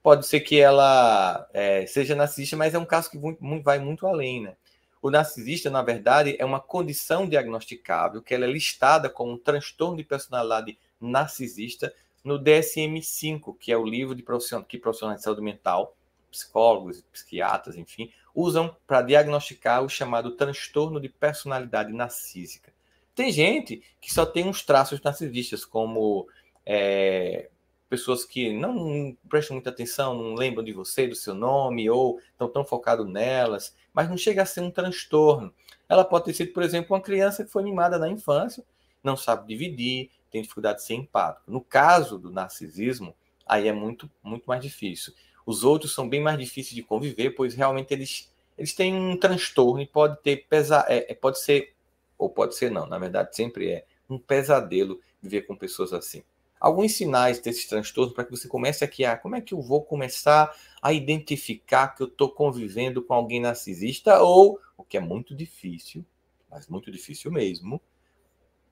Pode 0.00 0.28
ser 0.28 0.40
que 0.40 0.60
ela 0.60 1.44
é, 1.52 1.86
seja 1.86 2.14
narcisista, 2.14 2.56
mas 2.56 2.72
é 2.72 2.78
um 2.78 2.84
caso 2.84 3.10
que 3.10 3.18
vai 3.60 3.80
muito 3.80 4.06
além, 4.06 4.42
né? 4.42 4.54
O 5.02 5.10
narcisista, 5.10 5.68
na 5.68 5.82
verdade, 5.82 6.36
é 6.38 6.44
uma 6.44 6.60
condição 6.60 7.28
diagnosticável 7.28 8.22
que 8.22 8.32
ela 8.32 8.44
é 8.44 8.48
listada 8.48 9.10
como 9.10 9.32
um 9.32 9.38
transtorno 9.38 9.96
de 9.96 10.04
personalidade 10.04 10.78
narcisista 11.00 11.92
no 12.22 12.38
DSM-5, 12.38 13.56
que 13.58 13.72
é 13.72 13.76
o 13.76 13.84
livro 13.84 14.14
de 14.14 14.22
profissional, 14.22 14.64
que 14.64 14.78
profissionais 14.78 15.18
de 15.18 15.24
saúde 15.24 15.42
mental 15.42 15.96
psicólogos, 16.34 17.02
psiquiatras, 17.12 17.76
enfim, 17.76 18.10
usam 18.34 18.76
para 18.86 19.02
diagnosticar 19.02 19.82
o 19.82 19.88
chamado 19.88 20.32
transtorno 20.32 21.00
de 21.00 21.08
personalidade 21.08 21.92
narcísica. 21.92 22.72
Tem 23.14 23.30
gente 23.30 23.82
que 24.00 24.12
só 24.12 24.26
tem 24.26 24.46
uns 24.46 24.62
traços 24.62 25.00
narcisistas, 25.00 25.64
como 25.64 26.26
é, 26.66 27.48
pessoas 27.88 28.24
que 28.24 28.52
não 28.52 29.16
prestam 29.28 29.54
muita 29.54 29.70
atenção, 29.70 30.14
não 30.14 30.34
lembram 30.34 30.64
de 30.64 30.72
você, 30.72 31.06
do 31.06 31.14
seu 31.14 31.34
nome, 31.34 31.88
ou 31.88 32.18
estão 32.32 32.48
tão 32.48 32.64
focados 32.64 33.06
nelas, 33.08 33.74
mas 33.92 34.08
não 34.08 34.16
chega 34.16 34.42
a 34.42 34.46
ser 34.46 34.62
um 34.62 34.70
transtorno. 34.70 35.54
Ela 35.88 36.04
pode 36.04 36.24
ter 36.24 36.34
sido, 36.34 36.52
por 36.52 36.64
exemplo, 36.64 36.94
uma 36.94 37.02
criança 37.02 37.44
que 37.44 37.50
foi 37.50 37.62
mimada 37.62 37.98
na 37.98 38.08
infância, 38.08 38.64
não 39.02 39.16
sabe 39.16 39.46
dividir, 39.46 40.10
tem 40.30 40.42
dificuldade 40.42 40.78
de 40.78 40.84
ser 40.84 40.94
empático. 40.94 41.48
No 41.48 41.60
caso 41.60 42.18
do 42.18 42.32
narcisismo, 42.32 43.14
aí 43.46 43.68
é 43.68 43.72
muito, 43.72 44.10
muito 44.22 44.44
mais 44.46 44.60
difícil. 44.60 45.12
Os 45.46 45.64
outros 45.64 45.94
são 45.94 46.08
bem 46.08 46.20
mais 46.22 46.38
difíceis 46.38 46.74
de 46.74 46.82
conviver, 46.82 47.30
pois 47.30 47.54
realmente 47.54 47.92
eles, 47.92 48.32
eles 48.56 48.72
têm 48.72 48.94
um 48.94 49.16
transtorno 49.16 49.82
e 49.82 49.86
pode 49.86 50.20
ter 50.22 50.46
pesa, 50.48 50.84
é, 50.88 51.12
é, 51.12 51.14
pode 51.14 51.40
ser 51.40 51.74
ou 52.16 52.30
pode 52.30 52.54
ser 52.54 52.70
não, 52.70 52.86
na 52.86 52.98
verdade 52.98 53.34
sempre 53.34 53.70
é 53.70 53.84
um 54.08 54.18
pesadelo 54.18 55.00
viver 55.20 55.42
com 55.42 55.56
pessoas 55.56 55.92
assim. 55.92 56.22
alguns 56.60 56.92
sinais 56.92 57.40
desses 57.40 57.66
transtornos 57.66 58.14
para 58.14 58.24
que 58.24 58.30
você 58.30 58.48
comece 58.48 58.84
aqui 58.84 59.04
a 59.04 59.16
como 59.16 59.36
é 59.36 59.40
que 59.40 59.52
eu 59.52 59.60
vou 59.60 59.82
começar 59.82 60.54
a 60.80 60.92
identificar 60.92 61.88
que 61.88 62.02
eu 62.02 62.06
estou 62.06 62.30
convivendo 62.30 63.02
com 63.02 63.12
alguém 63.12 63.40
narcisista 63.40 64.22
ou, 64.22 64.60
o 64.76 64.84
que 64.84 64.96
é 64.96 65.00
muito 65.00 65.34
difícil, 65.34 66.04
mas 66.50 66.68
muito 66.68 66.90
difícil 66.90 67.30
mesmo, 67.30 67.80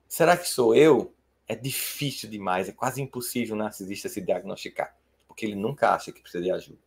será 0.09 0.37
que 0.37 0.49
sou 0.49 0.75
eu? 0.75 1.13
É 1.49 1.55
difícil 1.55 2.31
demais, 2.31 2.69
é 2.69 2.73
quase 2.73 3.03
impossível 3.03 3.55
o 3.55 3.59
narcisista 3.59 4.09
se 4.09 4.21
diagnosticar, 4.21 4.97
porque 5.33 5.47
ele 5.47 5.55
nunca 5.55 5.95
acha 5.95 6.13
que 6.13 6.21
precisa 6.21 6.45
de 6.45 6.51
ajuda. 6.51 6.79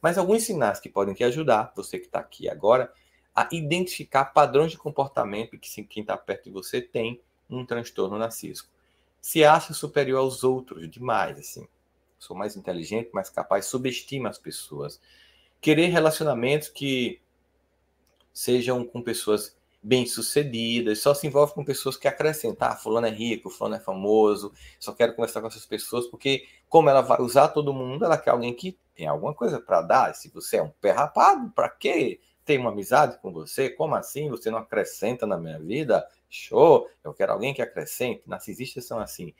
Mas 0.00 0.18
alguns 0.18 0.42
sinais 0.42 0.80
que 0.80 0.88
podem 0.88 1.14
te 1.14 1.22
ajudar, 1.22 1.72
você 1.76 2.00
que 2.00 2.06
está 2.06 2.18
aqui 2.18 2.48
agora, 2.48 2.92
a 3.32 3.48
identificar 3.52 4.24
padrões 4.24 4.72
de 4.72 4.76
comportamento 4.76 5.56
que 5.56 5.84
quem 5.84 6.00
está 6.00 6.16
perto 6.16 6.44
de 6.44 6.50
você 6.50 6.82
tem 6.82 7.22
um 7.48 7.64
transtorno 7.64 8.18
narcísico. 8.18 8.68
Se 9.20 9.44
acha 9.44 9.72
superior 9.72 10.18
aos 10.18 10.42
outros 10.42 10.90
demais, 10.90 11.38
assim. 11.38 11.68
Sou 12.18 12.36
mais 12.36 12.56
inteligente, 12.56 13.10
mais 13.12 13.30
capaz, 13.30 13.66
subestima 13.66 14.28
as 14.28 14.38
pessoas. 14.38 15.00
Querer 15.60 15.86
relacionamentos 15.86 16.68
que 16.68 17.20
sejam 18.34 18.84
com 18.84 19.00
pessoas 19.00 19.56
bem-sucedidas, 19.82 21.00
só 21.00 21.12
se 21.12 21.26
envolve 21.26 21.54
com 21.54 21.64
pessoas 21.64 21.96
que 21.96 22.06
acrescentam. 22.06 22.68
Ah, 22.68 22.76
fulano 22.76 23.06
é 23.06 23.10
rico, 23.10 23.50
fulano 23.50 23.76
é 23.76 23.80
famoso, 23.80 24.52
só 24.78 24.92
quero 24.92 25.14
conversar 25.14 25.40
com 25.40 25.48
essas 25.48 25.66
pessoas, 25.66 26.06
porque 26.06 26.46
como 26.68 26.88
ela 26.88 27.00
vai 27.00 27.20
usar 27.20 27.48
todo 27.48 27.74
mundo, 27.74 28.04
ela 28.04 28.16
quer 28.16 28.30
alguém 28.30 28.54
que 28.54 28.78
tem 28.94 29.06
alguma 29.06 29.34
coisa 29.34 29.60
para 29.60 29.82
dar. 29.82 30.14
Se 30.14 30.28
você 30.30 30.58
é 30.58 30.62
um 30.62 30.70
pé 30.80 30.92
rapado, 30.92 31.50
para 31.50 31.68
quê? 31.68 32.20
Tem 32.44 32.58
uma 32.58 32.70
amizade 32.70 33.18
com 33.20 33.32
você? 33.32 33.70
Como 33.70 33.94
assim? 33.94 34.28
Você 34.28 34.50
não 34.50 34.58
acrescenta 34.58 35.26
na 35.26 35.36
minha 35.36 35.58
vida? 35.58 36.06
Show! 36.28 36.88
Eu 37.02 37.12
quero 37.14 37.32
alguém 37.32 37.54
que 37.54 37.62
acrescente. 37.62 38.22
Narcisistas 38.26 38.84
são 38.84 38.98
assim. 38.98 39.34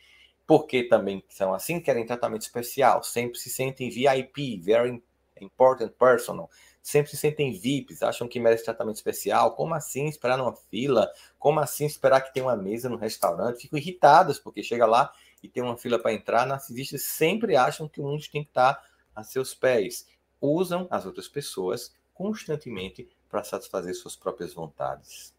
Porque 0.47 0.85
também 0.85 1.23
são 1.29 1.55
assim, 1.55 1.81
querem 1.81 2.05
tratamento 2.05 2.43
especial, 2.43 3.03
sempre 3.03 3.39
se 3.39 3.49
sentem 3.49 3.89
VIP, 3.89 4.61
very 4.61 5.03
important 5.41 5.93
personal, 5.99 6.51
sempre 6.83 7.11
se 7.11 7.17
sentem 7.17 7.53
VIPs, 7.53 8.03
acham 8.03 8.27
que 8.27 8.41
merece 8.41 8.65
tratamento 8.65 8.97
especial. 8.97 9.55
Como 9.55 9.73
assim 9.73 10.07
esperar 10.07 10.37
numa 10.37 10.55
fila? 10.55 11.11
Como 11.39 11.61
assim 11.61 11.87
esperar 11.87 12.21
que 12.23 12.35
tem 12.35 12.43
uma 12.43 12.57
mesa 12.57 12.89
no 12.89 12.97
restaurante? 12.97 13.63
Ficam 13.63 13.79
irritadas 13.79 14.39
porque 14.39 14.63
chega 14.63 14.85
lá 14.85 15.13
e 15.43 15.49
tem 15.49 15.63
uma 15.63 15.79
fila 15.79 15.99
para 15.99 16.13
entrar. 16.13 16.45
Narcisistas 16.45 17.03
sempre 17.03 17.57
acham 17.57 17.89
que 17.89 18.01
o 18.01 18.05
mundo 18.05 18.23
tem 18.31 18.43
que 18.43 18.51
estar 18.51 18.83
a 19.15 19.23
seus 19.23 19.55
pés. 19.55 20.09
Usam 20.41 20.89
as 20.91 21.07
outras 21.07 21.29
pessoas 21.29 21.95
constantemente 22.13 23.09
para 23.29 23.45
satisfazer 23.45 23.95
suas 23.95 24.17
próprias 24.17 24.53
vontades. 24.53 25.35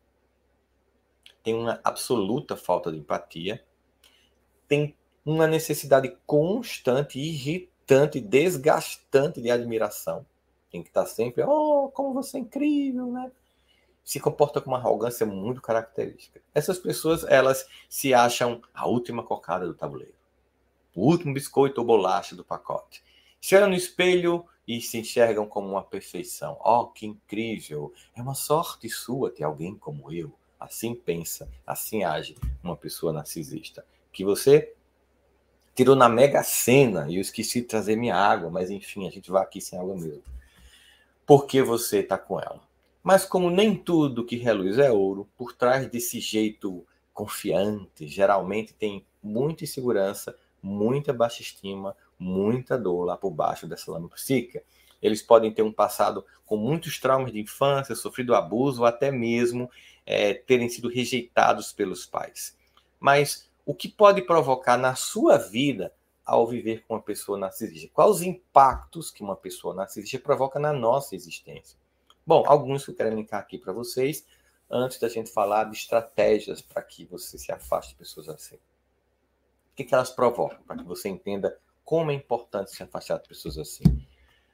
Tem 1.44 1.54
uma 1.54 1.80
absoluta 1.84 2.56
falta 2.56 2.90
de 2.90 2.98
empatia, 2.98 3.64
tem 4.68 4.96
uma 5.26 5.46
necessidade 5.46 6.18
constante, 6.26 7.20
irritante, 7.20 8.22
desgastante 8.22 9.42
de 9.42 9.52
admiração. 9.52 10.26
Tem 10.74 10.82
que 10.82 10.90
estar 10.90 11.06
sempre, 11.06 11.44
oh, 11.44 11.92
como 11.94 12.16
você 12.16 12.38
é 12.38 12.40
incrível, 12.40 13.06
né? 13.06 13.32
Se 14.04 14.20
comporta 14.20 14.60
com 14.60 14.72
uma 14.72 14.80
arrogância 14.80 15.24
muito 15.24 15.62
característica. 15.62 16.42
Essas 16.52 16.80
pessoas, 16.80 17.24
elas 17.26 17.68
se 17.88 18.12
acham 18.12 18.60
a 18.74 18.88
última 18.88 19.22
cocada 19.22 19.68
do 19.68 19.76
tabuleiro, 19.76 20.16
o 20.96 21.06
último 21.06 21.32
biscoito 21.32 21.80
ou 21.80 21.86
bolacha 21.86 22.36
do 22.36 22.44
pacote. 22.44 23.04
Se 23.40 23.56
olham 23.56 23.70
no 23.70 23.76
espelho 23.76 24.48
e 24.68 24.82
se 24.82 24.98
enxergam 24.98 25.46
como 25.46 25.70
uma 25.70 25.84
perfeição. 25.84 26.58
Oh, 26.60 26.88
que 26.88 27.06
incrível! 27.06 27.94
É 28.16 28.22
uma 28.24 28.34
sorte 28.34 28.90
sua 28.90 29.30
ter 29.30 29.44
alguém 29.44 29.76
como 29.76 30.12
eu. 30.12 30.34
Assim 30.60 30.96
pensa, 30.96 31.48
assim 31.68 32.04
age 32.04 32.36
uma 32.64 32.76
pessoa 32.76 33.14
narcisista. 33.14 33.86
Que 34.12 34.26
você 34.26 34.74
tirou 35.76 35.96
na 35.96 36.10
mega 36.10 36.42
cena 36.42 37.06
e 37.12 37.18
eu 37.18 37.22
esqueci 37.22 37.62
de 37.62 37.68
trazer 37.68 37.96
minha 37.96 38.16
água, 38.16 38.50
mas 38.50 38.72
enfim, 38.72 39.08
a 39.08 39.12
gente 39.12 39.30
vai 39.30 39.44
aqui 39.44 39.62
sem 39.62 39.78
água 39.78 39.94
mesmo. 39.94 40.34
Porque 41.26 41.62
você 41.62 42.00
está 42.00 42.18
com 42.18 42.40
ela. 42.40 42.62
Mas 43.02 43.26
como 43.26 43.50
nem 43.50 43.76
tudo 43.76 44.26
que 44.26 44.38
reluz 44.38 44.78
é 44.78 44.92
ouro, 44.92 45.28
por 45.38 45.54
trás 45.54 45.88
desse 45.88 46.20
jeito 46.20 46.86
confiante, 47.14 48.08
geralmente 48.08 48.74
tem 48.74 49.06
muita 49.22 49.64
insegurança, 49.64 50.36
muita 50.62 51.14
baixa 51.14 51.42
estima, 51.42 51.96
muita 52.18 52.78
dor 52.78 53.06
lá 53.06 53.18
por 53.18 53.32
baixo 53.32 53.68
dessa 53.68 53.92
lâmina 53.92 54.14
psíquica. 54.14 54.64
Eles 55.02 55.22
podem 55.22 55.52
ter 55.52 55.62
um 55.62 55.72
passado 55.72 56.26
com 56.46 56.56
muitos 56.56 56.98
traumas 57.00 57.32
de 57.32 57.42
infância, 57.42 57.94
sofrido 57.94 58.34
abuso, 58.34 58.82
ou 58.82 58.88
até 58.88 59.12
mesmo 59.12 59.70
é, 60.06 60.34
terem 60.34 60.70
sido 60.70 60.88
rejeitados 60.88 61.74
pelos 61.74 62.06
pais. 62.06 62.58
Mas 63.00 63.50
o 63.66 63.76
que 63.76 63.90
pode 63.90 64.22
provocar 64.22 64.78
na 64.78 64.96
sua 64.96 65.38
vida 65.38 65.92
ao 66.26 66.48
viver 66.48 66.86
com 66.86 66.96
uma 66.96 67.02
pessoa 67.02 67.38
narcisista? 67.38 67.90
Quais 67.94 68.12
os 68.12 68.22
impactos 68.22 69.12
que 69.12 69.24
uma 69.24 69.36
pessoa 69.36 69.74
narcisista 69.74 70.20
provoca 70.20 70.60
na 70.60 70.72
nossa 70.72 71.16
existência? 71.16 71.78
Bom, 72.26 72.44
alguns 72.48 72.86
que 72.86 72.92
eu 72.92 72.96
quero 72.96 73.16
linkar 73.16 73.40
aqui 73.40 73.58
para 73.58 73.74
vocês, 73.74 74.26
antes 74.70 74.98
da 75.00 75.10
gente 75.10 75.30
falar 75.30 75.66
de 75.66 75.76
estratégias 75.76 76.62
para 76.62 76.82
que 76.82 77.06
você 77.06 77.38
se 77.38 77.52
afaste 77.52 77.92
de 77.92 78.00
pessoas 78.00 78.30
assim. 78.30 78.56
O 78.56 79.76
que, 79.76 79.84
que 79.84 79.94
elas 79.94 80.10
provocam? 80.10 80.62
Para 80.64 80.78
que 80.78 80.84
você 80.84 81.10
entenda 81.10 81.60
como 81.84 82.12
é 82.12 82.14
importante 82.14 82.72
se 82.72 82.82
afastar 82.82 83.20
de 83.20 83.28
pessoas 83.28 83.58
assim. 83.58 83.84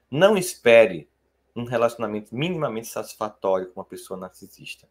Não 0.09 0.37
espere 0.37 1.09
um 1.55 1.63
relacionamento 1.65 2.35
minimamente 2.35 2.87
satisfatório 2.87 3.67
com 3.67 3.79
uma 3.79 3.85
pessoa 3.85 4.19
narcisista. 4.19 4.87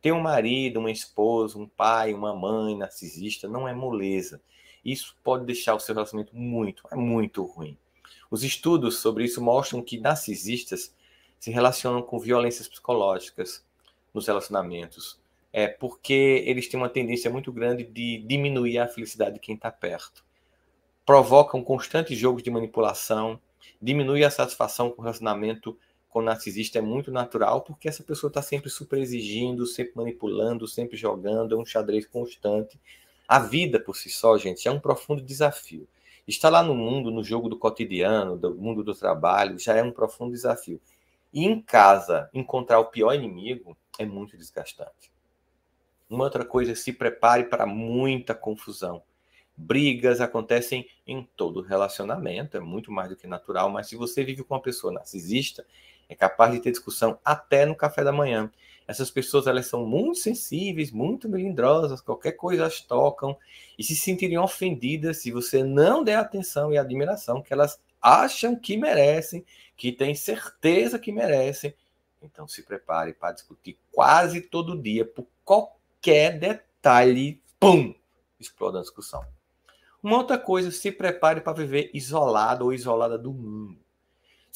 Ter 0.00 0.12
um 0.12 0.20
marido, 0.20 0.80
uma 0.80 0.90
esposa, 0.90 1.58
um 1.58 1.68
pai, 1.68 2.12
uma 2.12 2.34
mãe 2.34 2.76
narcisista 2.76 3.48
não 3.48 3.68
é 3.68 3.74
moleza. 3.74 4.40
Isso 4.84 5.16
pode 5.22 5.44
deixar 5.44 5.74
o 5.74 5.80
seu 5.80 5.94
relacionamento 5.94 6.36
muito, 6.36 6.82
é 6.90 6.96
muito 6.96 7.44
ruim. 7.44 7.76
Os 8.30 8.42
estudos 8.42 8.98
sobre 8.98 9.24
isso 9.24 9.40
mostram 9.42 9.82
que 9.82 9.98
narcisistas 9.98 10.94
se 11.38 11.50
relacionam 11.50 12.02
com 12.02 12.18
violências 12.18 12.68
psicológicas 12.68 13.64
nos 14.12 14.26
relacionamentos, 14.26 15.20
é 15.52 15.68
porque 15.68 16.42
eles 16.46 16.68
têm 16.68 16.80
uma 16.80 16.88
tendência 16.88 17.30
muito 17.30 17.52
grande 17.52 17.84
de 17.84 18.18
diminuir 18.26 18.78
a 18.78 18.88
felicidade 18.88 19.34
de 19.34 19.40
quem 19.40 19.54
está 19.54 19.70
perto 19.70 20.26
provoca 21.06 21.56
um 21.56 21.62
constante 21.62 22.16
jogo 22.16 22.42
de 22.42 22.50
manipulação, 22.50 23.40
diminui 23.80 24.24
a 24.24 24.30
satisfação 24.30 24.90
com 24.90 25.00
o 25.00 25.04
relacionamento 25.04 25.78
com 26.08 26.18
o 26.18 26.22
narcisista 26.22 26.78
é 26.78 26.80
muito 26.80 27.12
natural, 27.12 27.60
porque 27.60 27.88
essa 27.88 28.02
pessoa 28.02 28.28
está 28.28 28.40
sempre 28.40 28.70
super 28.70 28.98
exigindo, 28.98 29.66
sempre 29.66 29.92
manipulando, 29.94 30.66
sempre 30.66 30.96
jogando, 30.96 31.54
é 31.54 31.58
um 31.58 31.64
xadrez 31.64 32.06
constante. 32.06 32.80
A 33.26 33.38
vida 33.38 33.80
por 33.80 33.96
si 33.96 34.08
só, 34.10 34.36
gente, 34.38 34.66
é 34.66 34.70
um 34.70 34.80
profundo 34.80 35.22
desafio. 35.22 35.88
Estar 36.26 36.48
lá 36.48 36.62
no 36.62 36.74
mundo, 36.74 37.10
no 37.10 37.22
jogo 37.22 37.48
do 37.48 37.58
cotidiano, 37.58 38.36
do 38.36 38.54
mundo 38.54 38.82
do 38.82 38.94
trabalho, 38.94 39.58
já 39.58 39.74
é 39.74 39.82
um 39.82 39.92
profundo 39.92 40.32
desafio. 40.32 40.80
E 41.32 41.44
em 41.44 41.60
casa, 41.60 42.28
encontrar 42.32 42.78
o 42.78 42.86
pior 42.86 43.14
inimigo 43.14 43.76
é 43.98 44.04
muito 44.04 44.36
desgastante. 44.36 45.10
Uma 46.08 46.24
outra 46.24 46.44
coisa, 46.44 46.74
se 46.74 46.92
prepare 46.92 47.44
para 47.44 47.66
muita 47.66 48.34
confusão 48.34 49.02
Brigas 49.56 50.20
acontecem 50.20 50.86
em 51.06 51.26
todo 51.34 51.62
relacionamento, 51.62 52.58
é 52.58 52.60
muito 52.60 52.92
mais 52.92 53.08
do 53.08 53.16
que 53.16 53.26
natural, 53.26 53.70
mas 53.70 53.88
se 53.88 53.96
você 53.96 54.22
vive 54.22 54.44
com 54.44 54.54
uma 54.54 54.60
pessoa 54.60 54.92
narcisista, 54.92 55.66
é 56.08 56.14
capaz 56.14 56.52
de 56.52 56.60
ter 56.60 56.70
discussão 56.70 57.18
até 57.24 57.64
no 57.64 57.74
café 57.74 58.04
da 58.04 58.12
manhã. 58.12 58.52
Essas 58.86 59.10
pessoas 59.10 59.46
elas 59.46 59.66
são 59.66 59.84
muito 59.84 60.18
sensíveis, 60.20 60.92
muito 60.92 61.28
melindrosas, 61.28 62.00
qualquer 62.00 62.32
coisa 62.32 62.66
as 62.66 62.80
tocam 62.80 63.36
e 63.76 63.82
se 63.82 63.96
sentiriam 63.96 64.44
ofendidas 64.44 65.18
se 65.18 65.32
você 65.32 65.64
não 65.64 66.04
der 66.04 66.16
atenção 66.16 66.72
e 66.72 66.78
admiração 66.78 67.42
que 67.42 67.52
elas 67.52 67.80
acham 68.00 68.54
que 68.54 68.76
merecem, 68.76 69.44
que 69.76 69.90
têm 69.90 70.14
certeza 70.14 70.98
que 70.98 71.10
merecem. 71.10 71.74
Então 72.22 72.46
se 72.46 72.62
prepare 72.62 73.12
para 73.12 73.32
discutir 73.32 73.76
quase 73.92 74.40
todo 74.40 74.80
dia 74.80 75.04
por 75.04 75.26
qualquer 75.44 76.38
detalhe, 76.38 77.40
pum, 77.58 77.92
explode 78.38 78.78
a 78.78 78.80
discussão. 78.80 79.24
Uma 80.02 80.18
outra 80.18 80.38
coisa, 80.38 80.70
se 80.70 80.92
prepare 80.92 81.40
para 81.40 81.52
viver 81.52 81.90
isolado 81.92 82.66
ou 82.66 82.72
isolada 82.72 83.18
do 83.18 83.32
mundo. 83.32 83.85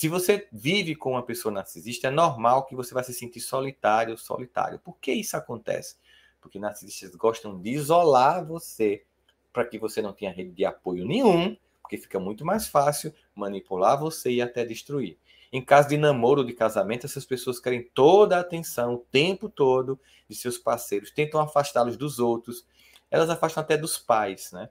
Se 0.00 0.08
você 0.08 0.48
vive 0.50 0.96
com 0.96 1.10
uma 1.10 1.22
pessoa 1.22 1.52
narcisista, 1.52 2.08
é 2.08 2.10
normal 2.10 2.64
que 2.64 2.74
você 2.74 2.94
vai 2.94 3.04
se 3.04 3.12
sentir 3.12 3.38
solitário 3.40 4.16
solitário. 4.16 4.78
Por 4.78 4.96
que 4.98 5.12
isso 5.12 5.36
acontece? 5.36 5.96
Porque 6.40 6.58
narcisistas 6.58 7.14
gostam 7.14 7.60
de 7.60 7.68
isolar 7.68 8.42
você 8.42 9.04
para 9.52 9.66
que 9.66 9.78
você 9.78 10.00
não 10.00 10.14
tenha 10.14 10.32
rede 10.32 10.52
de 10.52 10.64
apoio 10.64 11.04
nenhum, 11.06 11.54
porque 11.82 11.98
fica 11.98 12.18
muito 12.18 12.46
mais 12.46 12.66
fácil 12.66 13.12
manipular 13.34 14.00
você 14.00 14.30
e 14.30 14.40
até 14.40 14.64
destruir. 14.64 15.18
Em 15.52 15.62
caso 15.62 15.90
de 15.90 15.98
namoro 15.98 16.40
ou 16.40 16.46
de 16.46 16.54
casamento, 16.54 17.04
essas 17.04 17.26
pessoas 17.26 17.60
querem 17.60 17.86
toda 17.92 18.38
a 18.38 18.40
atenção 18.40 18.94
o 18.94 18.98
tempo 19.12 19.50
todo 19.50 20.00
de 20.26 20.34
seus 20.34 20.56
parceiros, 20.56 21.10
tentam 21.10 21.38
afastá-los 21.38 21.98
dos 21.98 22.18
outros, 22.18 22.66
elas 23.10 23.28
afastam 23.28 23.62
até 23.62 23.76
dos 23.76 23.98
pais, 23.98 24.50
né? 24.50 24.70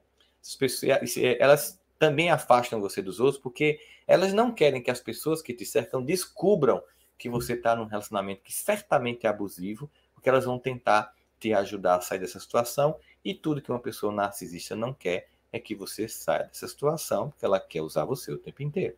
elas 1.40 1.80
também 2.00 2.32
afastam 2.32 2.80
você 2.80 3.02
dos 3.02 3.20
outros 3.20 3.42
porque 3.42 3.80
elas 4.08 4.34
não 4.34 4.52
querem 4.52 4.82
que 4.82 4.90
as 4.90 5.02
pessoas 5.02 5.42
que 5.42 5.54
te 5.54 5.66
cercam 5.66 6.02
descubram 6.02 6.82
que 7.18 7.30
você 7.30 7.54
está 7.54 7.76
num 7.76 7.86
relacionamento 7.86 8.42
que 8.42 8.54
certamente 8.54 9.28
é 9.28 9.30
abusivo, 9.30 9.92
porque 10.14 10.30
elas 10.30 10.46
vão 10.46 10.58
tentar 10.58 11.14
te 11.38 11.54
ajudar 11.54 11.96
a 11.96 12.02
sair 12.02 12.20
dessa 12.20 12.40
situação 12.40 12.98
e 13.24 13.36
tudo 13.36 13.62
que 13.62 13.70
uma 13.70 13.80
pessoa 13.80 14.14
narcisista 14.14 14.76
não 14.76 14.94
quer 14.94 15.28
é 15.52 15.60
que 15.60 15.76
você 15.76 16.08
saia 16.08 16.46
dessa 16.46 16.68
situação, 16.68 17.30
porque 17.30 17.44
ela 17.44 17.60
quer 17.60 17.82
usar 17.82 18.06
você 18.06 18.32
o 18.32 18.38
tempo 18.38 18.64
inteiro. 18.64 18.96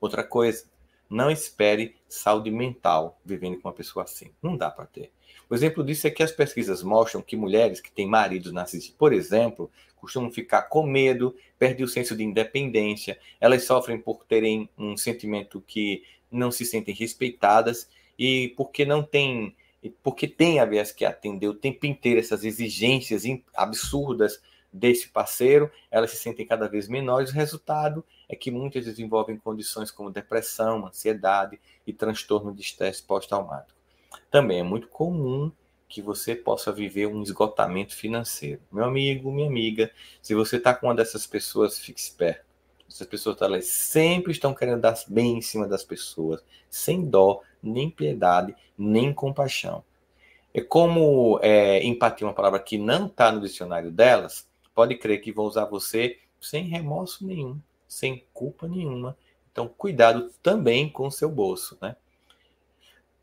Outra 0.00 0.22
coisa, 0.22 0.66
não 1.08 1.30
espere 1.30 1.96
saúde 2.08 2.50
mental 2.50 3.18
vivendo 3.24 3.60
com 3.60 3.68
uma 3.68 3.74
pessoa 3.74 4.04
assim. 4.04 4.32
Não 4.42 4.56
dá 4.56 4.70
para 4.70 4.86
ter. 4.86 5.12
O 5.48 5.54
exemplo 5.54 5.84
disso 5.84 6.06
é 6.06 6.10
que 6.10 6.22
as 6.22 6.32
pesquisas 6.32 6.82
mostram 6.82 7.22
que 7.22 7.36
mulheres 7.36 7.80
que 7.80 7.92
têm 7.92 8.06
maridos 8.06 8.52
narcisistas, 8.52 8.96
por 8.96 9.12
exemplo, 9.12 9.70
costumam 9.94 10.30
ficar 10.30 10.62
com 10.62 10.84
medo, 10.84 11.36
perdem 11.58 11.84
o 11.84 11.88
senso 11.88 12.16
de 12.16 12.24
independência, 12.24 13.18
elas 13.40 13.64
sofrem 13.64 13.98
por 13.98 14.24
terem 14.24 14.68
um 14.76 14.96
sentimento 14.96 15.62
que 15.66 16.02
não 16.30 16.50
se 16.50 16.64
sentem 16.64 16.94
respeitadas 16.94 17.88
e 18.18 18.52
porque 18.56 18.84
não 18.84 19.02
tem, 19.02 19.54
porque 20.02 20.26
tem 20.26 20.58
a 20.58 20.64
vez 20.64 20.90
que 20.90 21.04
atender 21.04 21.48
o 21.48 21.54
tempo 21.54 21.86
inteiro 21.86 22.18
essas 22.18 22.44
exigências 22.44 23.22
absurdas 23.54 24.40
desse 24.72 25.08
parceiro, 25.08 25.70
elas 25.90 26.10
se 26.10 26.16
sentem 26.16 26.44
cada 26.44 26.68
vez 26.68 26.88
menores. 26.88 27.30
O 27.30 27.34
resultado 27.34 28.04
é 28.28 28.34
que 28.34 28.50
muitas 28.50 28.84
desenvolvem 28.84 29.36
condições 29.36 29.90
como 29.90 30.10
depressão, 30.10 30.86
ansiedade 30.86 31.58
e 31.86 31.92
transtorno 31.92 32.52
de 32.52 32.62
estresse 32.62 33.02
pós-traumático. 33.02 33.75
Também 34.36 34.58
é 34.58 34.62
muito 34.62 34.88
comum 34.88 35.50
que 35.88 36.02
você 36.02 36.36
possa 36.36 36.70
viver 36.70 37.06
um 37.06 37.22
esgotamento 37.22 37.96
financeiro. 37.96 38.60
Meu 38.70 38.84
amigo, 38.84 39.32
minha 39.32 39.48
amiga, 39.48 39.90
se 40.20 40.34
você 40.34 40.58
está 40.58 40.74
com 40.74 40.88
uma 40.88 40.94
dessas 40.94 41.26
pessoas, 41.26 41.78
fique 41.78 41.98
esperto. 41.98 42.44
Essas 42.86 43.06
pessoas 43.06 43.40
elas 43.40 43.64
sempre 43.64 44.32
estão 44.32 44.52
querendo 44.52 44.82
dar 44.82 44.94
bem 45.08 45.38
em 45.38 45.40
cima 45.40 45.66
das 45.66 45.82
pessoas, 45.82 46.44
sem 46.68 47.02
dó, 47.02 47.40
nem 47.62 47.88
piedade, 47.88 48.54
nem 48.76 49.10
compaixão. 49.10 49.82
É 50.52 50.60
como 50.60 51.40
é, 51.42 51.82
empatia, 51.82 52.26
uma 52.26 52.34
palavra 52.34 52.60
que 52.60 52.76
não 52.76 53.06
está 53.06 53.32
no 53.32 53.40
dicionário 53.40 53.90
delas, 53.90 54.46
pode 54.74 54.96
crer 54.96 55.22
que 55.22 55.32
vão 55.32 55.46
usar 55.46 55.64
você 55.64 56.18
sem 56.38 56.64
remorso 56.64 57.26
nenhum, 57.26 57.58
sem 57.88 58.22
culpa 58.34 58.68
nenhuma. 58.68 59.16
Então, 59.50 59.66
cuidado 59.66 60.30
também 60.42 60.90
com 60.90 61.06
o 61.06 61.10
seu 61.10 61.30
bolso, 61.30 61.78
né? 61.80 61.96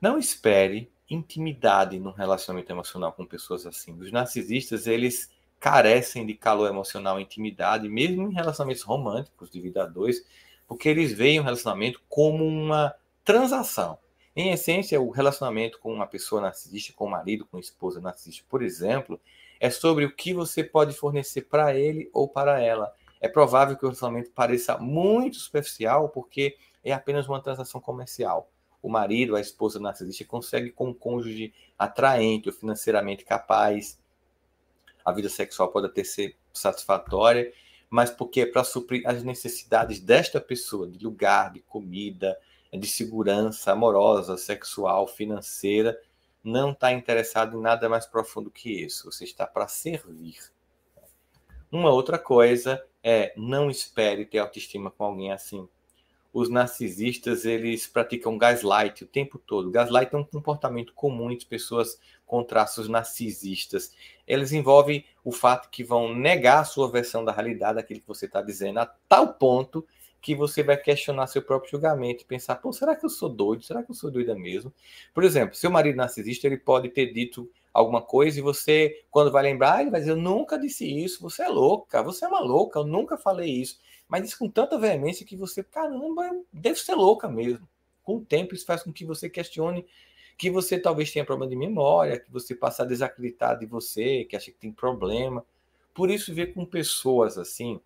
Não 0.01 0.17
espere 0.17 0.91
intimidade 1.09 1.99
no 1.99 2.11
relacionamento 2.11 2.71
emocional 2.71 3.13
com 3.13 3.25
pessoas 3.25 3.65
assim. 3.65 3.93
Os 3.99 4.11
narcisistas, 4.11 4.87
eles 4.87 5.29
carecem 5.59 6.25
de 6.25 6.33
calor 6.33 6.69
emocional 6.69 7.19
e 7.19 7.23
intimidade, 7.23 7.87
mesmo 7.87 8.29
em 8.29 8.33
relacionamentos 8.33 8.83
românticos 8.83 9.49
de 9.49 9.61
vida 9.61 9.83
a 9.83 9.85
dois, 9.85 10.25
porque 10.67 10.89
eles 10.89 11.13
veem 11.13 11.39
o 11.39 11.43
relacionamento 11.43 12.01
como 12.09 12.45
uma 12.45 12.93
transação. 13.23 13.97
Em 14.35 14.51
essência, 14.51 14.99
o 14.99 15.11
relacionamento 15.11 15.79
com 15.79 15.93
uma 15.93 16.07
pessoa 16.07 16.41
narcisista, 16.41 16.91
com 16.93 17.05
o 17.05 17.09
marido, 17.09 17.45
com 17.45 17.57
a 17.57 17.59
esposa 17.59 18.01
narcisista, 18.01 18.43
por 18.49 18.63
exemplo, 18.63 19.19
é 19.59 19.69
sobre 19.69 20.05
o 20.05 20.13
que 20.13 20.33
você 20.33 20.63
pode 20.63 20.93
fornecer 20.93 21.43
para 21.43 21.75
ele 21.75 22.09
ou 22.11 22.27
para 22.27 22.59
ela. 22.59 22.93
É 23.21 23.29
provável 23.29 23.77
que 23.77 23.85
o 23.85 23.87
relacionamento 23.87 24.31
pareça 24.31 24.77
muito 24.77 25.37
superficial, 25.37 26.09
porque 26.09 26.57
é 26.83 26.91
apenas 26.91 27.27
uma 27.27 27.41
transação 27.41 27.79
comercial 27.79 28.49
o 28.83 28.89
marido, 28.89 29.37
a 29.37 29.41
esposa 29.41 29.79
narcisista 29.79 30.25
consegue 30.25 30.69
com 30.69 30.89
um 30.89 30.93
cônjuge 30.93 31.53
atraente 31.79 32.49
ou 32.49 32.53
financeiramente 32.53 33.23
capaz. 33.23 33.97
A 35.05 35.11
vida 35.13 35.29
sexual 35.29 35.71
pode 35.71 35.87
até 35.87 36.03
ser 36.03 36.35
satisfatória, 36.53 37.53
mas 37.89 38.11
porque 38.11 38.41
é 38.41 38.45
para 38.45 38.63
suprir 38.65 39.01
as 39.07 39.23
necessidades 39.23 40.01
desta 40.01 40.41
pessoa, 40.41 40.85
de 40.85 41.01
lugar, 41.01 41.53
de 41.53 41.61
comida, 41.61 42.37
de 42.73 42.85
segurança 42.85 43.71
amorosa, 43.71 44.35
sexual, 44.35 45.07
financeira, 45.07 45.97
não 46.43 46.71
está 46.71 46.91
interessado 46.91 47.57
em 47.57 47.61
nada 47.61 47.87
mais 47.87 48.05
profundo 48.05 48.51
que 48.51 48.69
isso. 48.69 49.09
Você 49.09 49.23
está 49.23 49.47
para 49.47 49.67
servir. 49.69 50.37
Uma 51.71 51.89
outra 51.89 52.19
coisa 52.19 52.83
é 53.01 53.33
não 53.37 53.69
espere 53.69 54.25
ter 54.25 54.39
autoestima 54.39 54.91
com 54.91 55.05
alguém 55.05 55.31
assim 55.31 55.69
os 56.33 56.49
narcisistas 56.49 57.45
eles 57.45 57.85
praticam 57.85 58.39
gaslight 58.39 59.03
o 59.03 59.07
tempo 59.07 59.37
todo. 59.37 59.69
Gaslight 59.69 60.15
é 60.15 60.17
um 60.17 60.23
comportamento 60.23 60.91
comum 60.93 61.35
de 61.37 61.45
pessoas 61.45 61.99
com 62.25 62.43
traços 62.43 62.89
narcisistas. 62.89 63.93
Eles 64.27 64.51
envolvem 64.51 65.05
o 65.23 65.31
fato 65.31 65.69
que 65.69 65.83
vão 65.83 66.15
negar 66.15 66.61
a 66.61 66.65
sua 66.65 66.89
versão 66.89 67.23
da 67.23 67.31
realidade, 67.31 67.77
aquilo 67.77 67.99
que 68.01 68.07
você 68.07 68.25
está 68.25 68.41
dizendo, 68.41 68.79
a 68.79 68.85
tal 69.07 69.35
ponto 69.35 69.85
que 70.19 70.33
você 70.33 70.63
vai 70.63 70.77
questionar 70.77 71.27
seu 71.27 71.41
próprio 71.41 71.69
julgamento 71.69 72.23
e 72.23 72.25
pensar, 72.25 72.55
pô, 72.55 72.73
será 72.73 72.95
que 72.95 73.05
eu 73.05 73.09
sou 73.09 73.29
doido? 73.29 73.63
Será 73.63 73.83
que 73.83 73.91
eu 73.91 73.95
sou 73.95 74.09
doida 74.09 74.33
mesmo? 74.33 74.73
Por 75.13 75.23
exemplo, 75.23 75.55
seu 75.55 75.69
marido 75.69 75.97
narcisista, 75.97 76.47
ele 76.47 76.57
pode 76.57 76.89
ter 76.89 77.13
dito 77.13 77.47
alguma 77.73 78.01
coisa 78.01 78.39
e 78.39 78.41
você, 78.41 79.03
quando 79.11 79.31
vai 79.31 79.43
lembrar, 79.43 79.81
ele 79.81 79.91
vai 79.91 79.99
dizer, 79.99 80.13
eu 80.13 80.17
nunca 80.17 80.57
disse 80.57 80.85
isso, 80.85 81.21
você 81.21 81.43
é 81.43 81.49
louca, 81.49 82.01
você 82.01 82.23
é 82.23 82.27
uma 82.27 82.39
louca, 82.39 82.79
eu 82.79 82.85
nunca 82.85 83.17
falei 83.17 83.51
isso 83.51 83.77
mas 84.07 84.27
isso 84.27 84.39
com 84.39 84.49
tanta 84.49 84.77
veemência 84.77 85.25
que 85.25 85.35
você, 85.35 85.63
caramba, 85.63 86.29
deve 86.51 86.79
ser 86.79 86.95
louca 86.95 87.27
mesmo. 87.27 87.67
Com 88.03 88.17
o 88.17 88.25
tempo, 88.25 88.53
isso 88.53 88.65
faz 88.65 88.83
com 88.83 88.91
que 88.91 89.05
você 89.05 89.29
questione 89.29 89.85
que 90.37 90.49
você 90.49 90.79
talvez 90.79 91.11
tenha 91.11 91.23
problema 91.23 91.49
de 91.49 91.55
memória, 91.55 92.19
que 92.19 92.31
você 92.31 92.55
passa 92.55 92.83
a 92.83 92.85
desacreditar 92.85 93.57
de 93.57 93.65
você, 93.65 94.25
que 94.25 94.35
acha 94.35 94.51
que 94.51 94.57
tem 94.57 94.71
problema. 94.71 95.45
Por 95.93 96.09
isso, 96.09 96.33
ver 96.33 96.53
com 96.53 96.65
pessoas 96.65 97.37
assim 97.37 97.79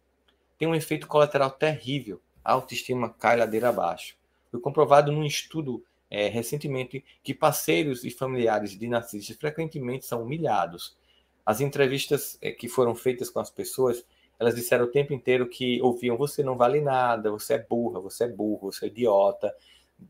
tem 0.57 0.67
um 0.67 0.75
efeito 0.75 1.07
colateral 1.07 1.51
terrível. 1.51 2.19
A 2.43 2.53
autoestima 2.53 3.09
cai 3.09 3.37
ladeira 3.37 3.69
abaixo. 3.69 4.15
Foi 4.49 4.59
comprovado 4.59 5.11
num 5.11 5.23
estudo 5.23 5.83
é, 6.09 6.27
recentemente 6.27 7.03
que 7.21 7.33
parceiros 7.33 8.03
e 8.03 8.09
familiares 8.09 8.77
de 8.77 8.87
narcisistas 8.87 9.37
frequentemente 9.37 10.05
são 10.05 10.23
humilhados. 10.23 10.97
As 11.45 11.61
entrevistas 11.61 12.37
é, 12.41 12.51
que 12.51 12.67
foram 12.67 12.95
feitas 12.95 13.29
com 13.29 13.39
as 13.39 13.51
pessoas 13.51 14.05
elas 14.39 14.55
disseram 14.55 14.85
o 14.85 14.91
tempo 14.91 15.13
inteiro 15.13 15.47
que 15.47 15.81
ouviam: 15.81 16.17
você 16.17 16.43
não 16.43 16.55
vale 16.55 16.81
nada, 16.81 17.31
você 17.31 17.55
é 17.55 17.59
burra, 17.59 17.99
você 17.99 18.25
é 18.25 18.27
burro, 18.27 18.71
você 18.71 18.85
é 18.85 18.87
idiota, 18.89 19.53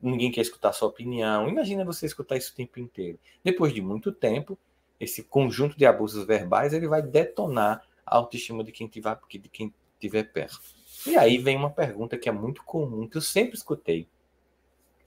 ninguém 0.01 0.31
quer 0.31 0.41
escutar 0.41 0.73
sua 0.73 0.89
opinião. 0.89 1.47
Imagina 1.47 1.85
você 1.85 2.05
escutar 2.05 2.37
isso 2.37 2.51
o 2.53 2.55
tempo 2.55 2.79
inteiro. 2.79 3.19
Depois 3.43 3.73
de 3.73 3.81
muito 3.81 4.11
tempo, 4.11 4.57
esse 4.99 5.23
conjunto 5.23 5.77
de 5.77 5.85
abusos 5.85 6.25
verbais 6.25 6.73
ele 6.73 6.87
vai 6.87 7.01
detonar 7.01 7.83
a 8.05 8.17
autoestima 8.17 8.63
de 8.63 8.71
quem 8.71 8.87
tiver, 8.87 9.17
de 9.29 9.49
quem 9.49 9.73
tiver 9.99 10.23
perto. 10.23 10.59
E 11.05 11.15
aí 11.15 11.37
vem 11.37 11.55
uma 11.55 11.69
pergunta 11.69 12.17
que 12.17 12.27
é 12.27 12.31
muito 12.31 12.63
comum, 12.63 13.07
que 13.07 13.17
eu 13.17 13.21
sempre 13.21 13.55
escutei, 13.55 14.07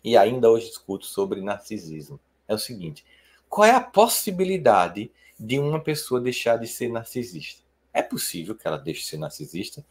e 0.02 0.16
ainda 0.16 0.50
hoje 0.50 0.70
escuto 0.70 1.04
sobre 1.04 1.42
narcisismo. 1.42 2.18
É 2.48 2.54
o 2.54 2.58
seguinte: 2.58 3.04
qual 3.48 3.66
é 3.66 3.72
a 3.72 3.80
possibilidade 3.80 5.10
de 5.38 5.58
uma 5.58 5.80
pessoa 5.80 6.20
deixar 6.20 6.56
de 6.56 6.66
ser 6.66 6.88
narcisista? 6.88 7.62
É 7.92 8.02
possível 8.02 8.54
que 8.54 8.66
ela 8.66 8.78
deixe 8.78 9.02
de 9.02 9.06
ser 9.08 9.16
narcisista. 9.18 9.84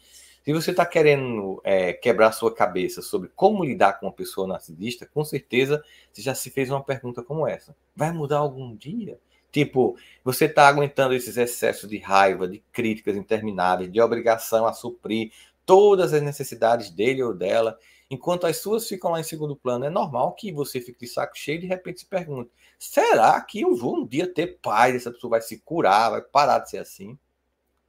Se 0.44 0.54
você 0.54 0.72
está 0.72 0.86
querendo 0.86 1.62
é, 1.64 1.94
quebrar 1.94 2.32
sua 2.32 2.54
cabeça 2.54 3.02
sobre 3.02 3.30
como 3.36 3.64
lidar 3.64 4.00
com 4.00 4.06
uma 4.08 4.14
pessoa 4.14 4.48
narcisista, 4.48 5.06
com 5.06 5.24
certeza 5.24 5.84
você 6.12 6.22
já 6.22 6.34
se 6.34 6.50
fez 6.50 6.70
uma 6.70 6.84
pergunta 6.84 7.22
como 7.22 7.46
essa. 7.46 7.76
Vai 7.96 8.12
mudar 8.12 8.38
algum 8.38 8.76
dia? 8.76 9.20
Tipo, 9.52 9.98
você 10.24 10.46
está 10.46 10.68
aguentando 10.68 11.14
esses 11.14 11.36
excessos 11.36 11.90
de 11.90 11.98
raiva, 11.98 12.48
de 12.48 12.64
críticas 12.72 13.16
intermináveis, 13.16 13.92
de 13.92 14.00
obrigação 14.00 14.66
a 14.66 14.74
suprir 14.74 15.32
todas 15.66 16.14
as 16.14 16.22
necessidades 16.22 16.90
dele 16.90 17.22
ou 17.22 17.34
dela, 17.34 17.78
enquanto 18.10 18.48
as 18.48 18.58
suas 18.58 18.88
ficam 18.88 19.12
lá 19.12 19.20
em 19.20 19.24
segundo 19.24 19.56
plano. 19.56 19.86
É 19.86 19.90
normal 19.90 20.34
que 20.34 20.52
você 20.52 20.80
fique 20.80 21.02
de 21.02 21.08
saco 21.08 21.38
cheio 21.38 21.58
e 21.58 21.62
de 21.62 21.68
repente 21.68 22.00
se 22.00 22.06
pergunte: 22.06 22.52
será 22.78 23.40
que 23.42 23.62
eu 23.62 23.76
vou 23.76 23.98
um 23.98 24.08
dia 24.08 24.32
ter 24.32 24.60
paz? 24.62 24.96
Essa 24.96 25.12
pessoa 25.12 25.32
vai 25.32 25.42
se 25.42 25.60
curar, 25.60 26.12
vai 26.12 26.22
parar 26.22 26.60
de 26.60 26.70
ser 26.70 26.78
assim? 26.78 27.18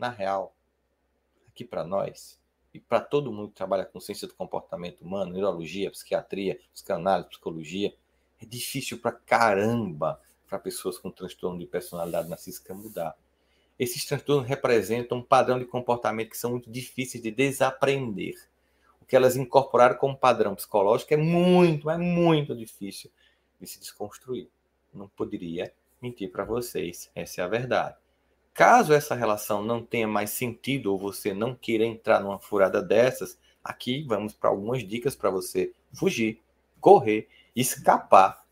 Na 0.00 0.08
real, 0.08 0.56
aqui 1.46 1.64
para 1.64 1.84
nós, 1.84 2.40
e 2.72 2.80
para 2.80 3.00
todo 3.00 3.32
mundo 3.32 3.50
que 3.50 3.56
trabalha 3.56 3.84
com 3.84 4.00
ciência 4.00 4.26
do 4.26 4.34
comportamento 4.34 5.02
humano, 5.02 5.32
neurologia, 5.32 5.90
psiquiatria, 5.90 6.58
psicanálise, 6.72 7.28
psicologia, 7.28 7.94
é 8.40 8.46
difícil 8.46 8.98
para 8.98 9.12
caramba 9.12 10.20
para 10.48 10.58
pessoas 10.58 10.98
com 10.98 11.10
transtorno 11.10 11.58
de 11.58 11.66
personalidade 11.66 12.28
narcísica 12.28 12.72
mudar. 12.72 13.14
Esses 13.78 14.04
transtornos 14.04 14.48
representam 14.48 15.18
um 15.18 15.22
padrão 15.22 15.58
de 15.58 15.64
comportamento 15.64 16.30
que 16.30 16.38
são 16.38 16.50
muito 16.52 16.70
difíceis 16.70 17.22
de 17.22 17.30
desaprender. 17.30 18.34
O 19.00 19.04
que 19.04 19.16
elas 19.16 19.36
incorporaram 19.36 19.96
como 19.96 20.16
padrão 20.16 20.54
psicológico 20.54 21.12
é 21.14 21.16
muito, 21.16 21.90
é 21.90 21.98
muito 21.98 22.54
difícil 22.54 23.10
de 23.60 23.66
se 23.66 23.78
desconstruir. 23.78 24.48
Não 24.92 25.08
poderia 25.08 25.72
mentir 26.00 26.30
para 26.30 26.44
vocês, 26.44 27.10
essa 27.14 27.40
é 27.40 27.44
a 27.44 27.48
verdade. 27.48 27.96
Caso 28.52 28.92
essa 28.92 29.14
relação 29.14 29.62
não 29.62 29.82
tenha 29.82 30.08
mais 30.08 30.30
sentido 30.30 30.92
ou 30.92 30.98
você 30.98 31.32
não 31.32 31.54
queira 31.54 31.84
entrar 31.84 32.20
numa 32.20 32.38
furada 32.38 32.82
dessas, 32.82 33.38
aqui 33.62 34.02
vamos 34.02 34.34
para 34.34 34.50
algumas 34.50 34.86
dicas 34.86 35.14
para 35.14 35.30
você 35.30 35.72
fugir, 35.94 36.40
correr, 36.80 37.28
escapar, 37.54 38.44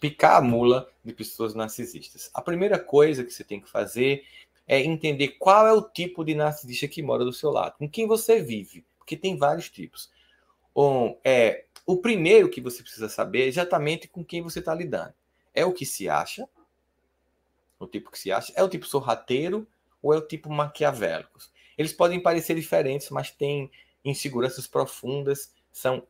picar 0.00 0.36
a 0.36 0.40
mula 0.40 0.88
de 1.04 1.12
pessoas 1.12 1.54
narcisistas. 1.54 2.30
A 2.32 2.40
primeira 2.40 2.78
coisa 2.78 3.24
que 3.24 3.32
você 3.32 3.44
tem 3.44 3.60
que 3.60 3.70
fazer 3.70 4.24
é 4.66 4.80
entender 4.80 5.36
qual 5.38 5.66
é 5.66 5.72
o 5.72 5.82
tipo 5.82 6.24
de 6.24 6.34
narcisista 6.34 6.88
que 6.88 7.02
mora 7.02 7.24
do 7.24 7.32
seu 7.32 7.50
lado, 7.50 7.76
com 7.78 7.88
quem 7.88 8.06
você 8.06 8.42
vive, 8.42 8.84
porque 8.98 9.16
tem 9.16 9.36
vários 9.36 9.68
tipos. 9.68 10.10
Um, 10.74 11.16
é, 11.22 11.66
o 11.86 11.98
primeiro 11.98 12.48
que 12.48 12.60
você 12.60 12.82
precisa 12.82 13.08
saber 13.08 13.42
é 13.42 13.46
exatamente 13.46 14.08
com 14.08 14.24
quem 14.24 14.42
você 14.42 14.58
está 14.58 14.74
lidando. 14.74 15.12
É 15.54 15.64
o 15.64 15.72
que 15.72 15.86
se 15.86 16.08
acha, 16.08 16.48
o 17.84 17.88
tipo 17.88 18.10
que 18.10 18.18
se 18.18 18.32
acha? 18.32 18.52
É 18.56 18.62
o 18.62 18.68
tipo 18.68 18.86
sorrateiro 18.86 19.66
ou 20.02 20.12
é 20.12 20.18
o 20.18 20.26
tipo 20.26 20.50
maquiavélico? 20.50 21.38
Eles 21.76 21.92
podem 21.92 22.20
parecer 22.20 22.54
diferentes, 22.54 23.10
mas 23.10 23.30
têm 23.30 23.70
inseguranças 24.04 24.66
profundas, 24.66 25.52
são 25.72 26.06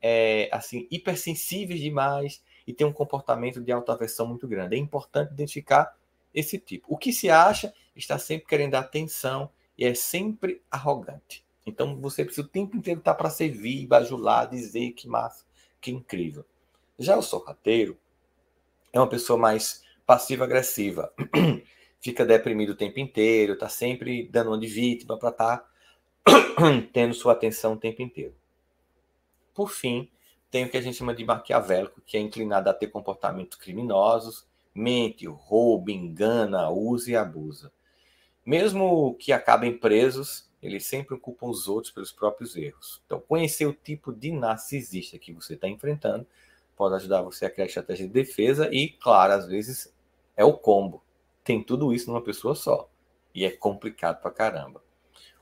é, 0.00 0.48
assim 0.52 0.86
hipersensíveis 0.90 1.80
demais 1.80 2.42
e 2.66 2.72
têm 2.72 2.86
um 2.86 2.92
comportamento 2.92 3.60
de 3.60 3.72
autoaversão 3.72 4.26
muito 4.26 4.46
grande. 4.46 4.76
É 4.76 4.78
importante 4.78 5.32
identificar 5.32 5.96
esse 6.34 6.58
tipo. 6.58 6.86
O 6.88 6.96
que 6.96 7.12
se 7.12 7.28
acha 7.28 7.74
está 7.96 8.18
sempre 8.18 8.46
querendo 8.46 8.76
atenção 8.76 9.50
e 9.76 9.84
é 9.84 9.94
sempre 9.94 10.62
arrogante. 10.70 11.44
Então 11.66 11.96
você 12.00 12.24
precisa 12.24 12.46
o 12.46 12.50
tempo 12.50 12.76
inteiro 12.76 13.00
estar 13.00 13.14
para 13.14 13.30
servir, 13.30 13.86
bajular, 13.86 14.48
dizer 14.48 14.92
que 14.92 15.08
massa, 15.08 15.44
que 15.80 15.90
incrível. 15.90 16.44
Já 16.98 17.16
o 17.16 17.22
sorrateiro 17.22 17.98
é 18.92 19.00
uma 19.00 19.08
pessoa 19.08 19.38
mais 19.38 19.82
passiva-agressiva. 20.10 21.12
Fica 22.00 22.26
deprimido 22.26 22.70
o 22.70 22.74
tempo 22.74 22.98
inteiro, 22.98 23.52
está 23.52 23.68
sempre 23.68 24.28
dando 24.28 24.48
uma 24.48 24.58
de 24.58 24.66
vítima 24.66 25.16
para 25.16 25.30
tá 25.30 25.64
tendo 26.92 27.14
sua 27.14 27.32
atenção 27.32 27.74
o 27.74 27.76
tempo 27.76 28.02
inteiro. 28.02 28.34
Por 29.54 29.70
fim, 29.70 30.10
tem 30.50 30.64
o 30.64 30.68
que 30.68 30.76
a 30.76 30.80
gente 30.80 30.96
chama 30.96 31.14
de 31.14 31.24
maquiavélico, 31.24 32.00
que 32.04 32.16
é 32.16 32.20
inclinado 32.20 32.68
a 32.68 32.74
ter 32.74 32.88
comportamentos 32.88 33.56
criminosos, 33.56 34.48
mente, 34.74 35.28
rouba, 35.28 35.92
engana, 35.92 36.68
usa 36.70 37.12
e 37.12 37.16
abusa. 37.16 37.70
Mesmo 38.44 39.14
que 39.14 39.30
acabem 39.32 39.78
presos, 39.78 40.50
eles 40.60 40.86
sempre 40.86 41.14
ocupam 41.14 41.46
os 41.46 41.68
outros 41.68 41.92
pelos 41.92 42.10
próprios 42.10 42.56
erros. 42.56 43.00
Então, 43.06 43.20
conhecer 43.20 43.66
o 43.66 43.72
tipo 43.72 44.12
de 44.12 44.32
narcisista 44.32 45.16
que 45.20 45.32
você 45.32 45.54
está 45.54 45.68
enfrentando 45.68 46.26
pode 46.74 46.96
ajudar 46.96 47.22
você 47.22 47.44
a 47.44 47.50
criar 47.50 47.66
estratégia 47.66 48.08
de 48.08 48.12
defesa 48.12 48.68
e, 48.72 48.88
claro, 48.88 49.34
às 49.34 49.46
vezes 49.46 49.94
é 50.40 50.44
o 50.44 50.54
combo. 50.54 51.02
Tem 51.44 51.62
tudo 51.62 51.92
isso 51.92 52.10
numa 52.10 52.22
pessoa 52.22 52.54
só. 52.54 52.88
E 53.34 53.44
é 53.44 53.50
complicado 53.50 54.22
pra 54.22 54.30
caramba. 54.30 54.82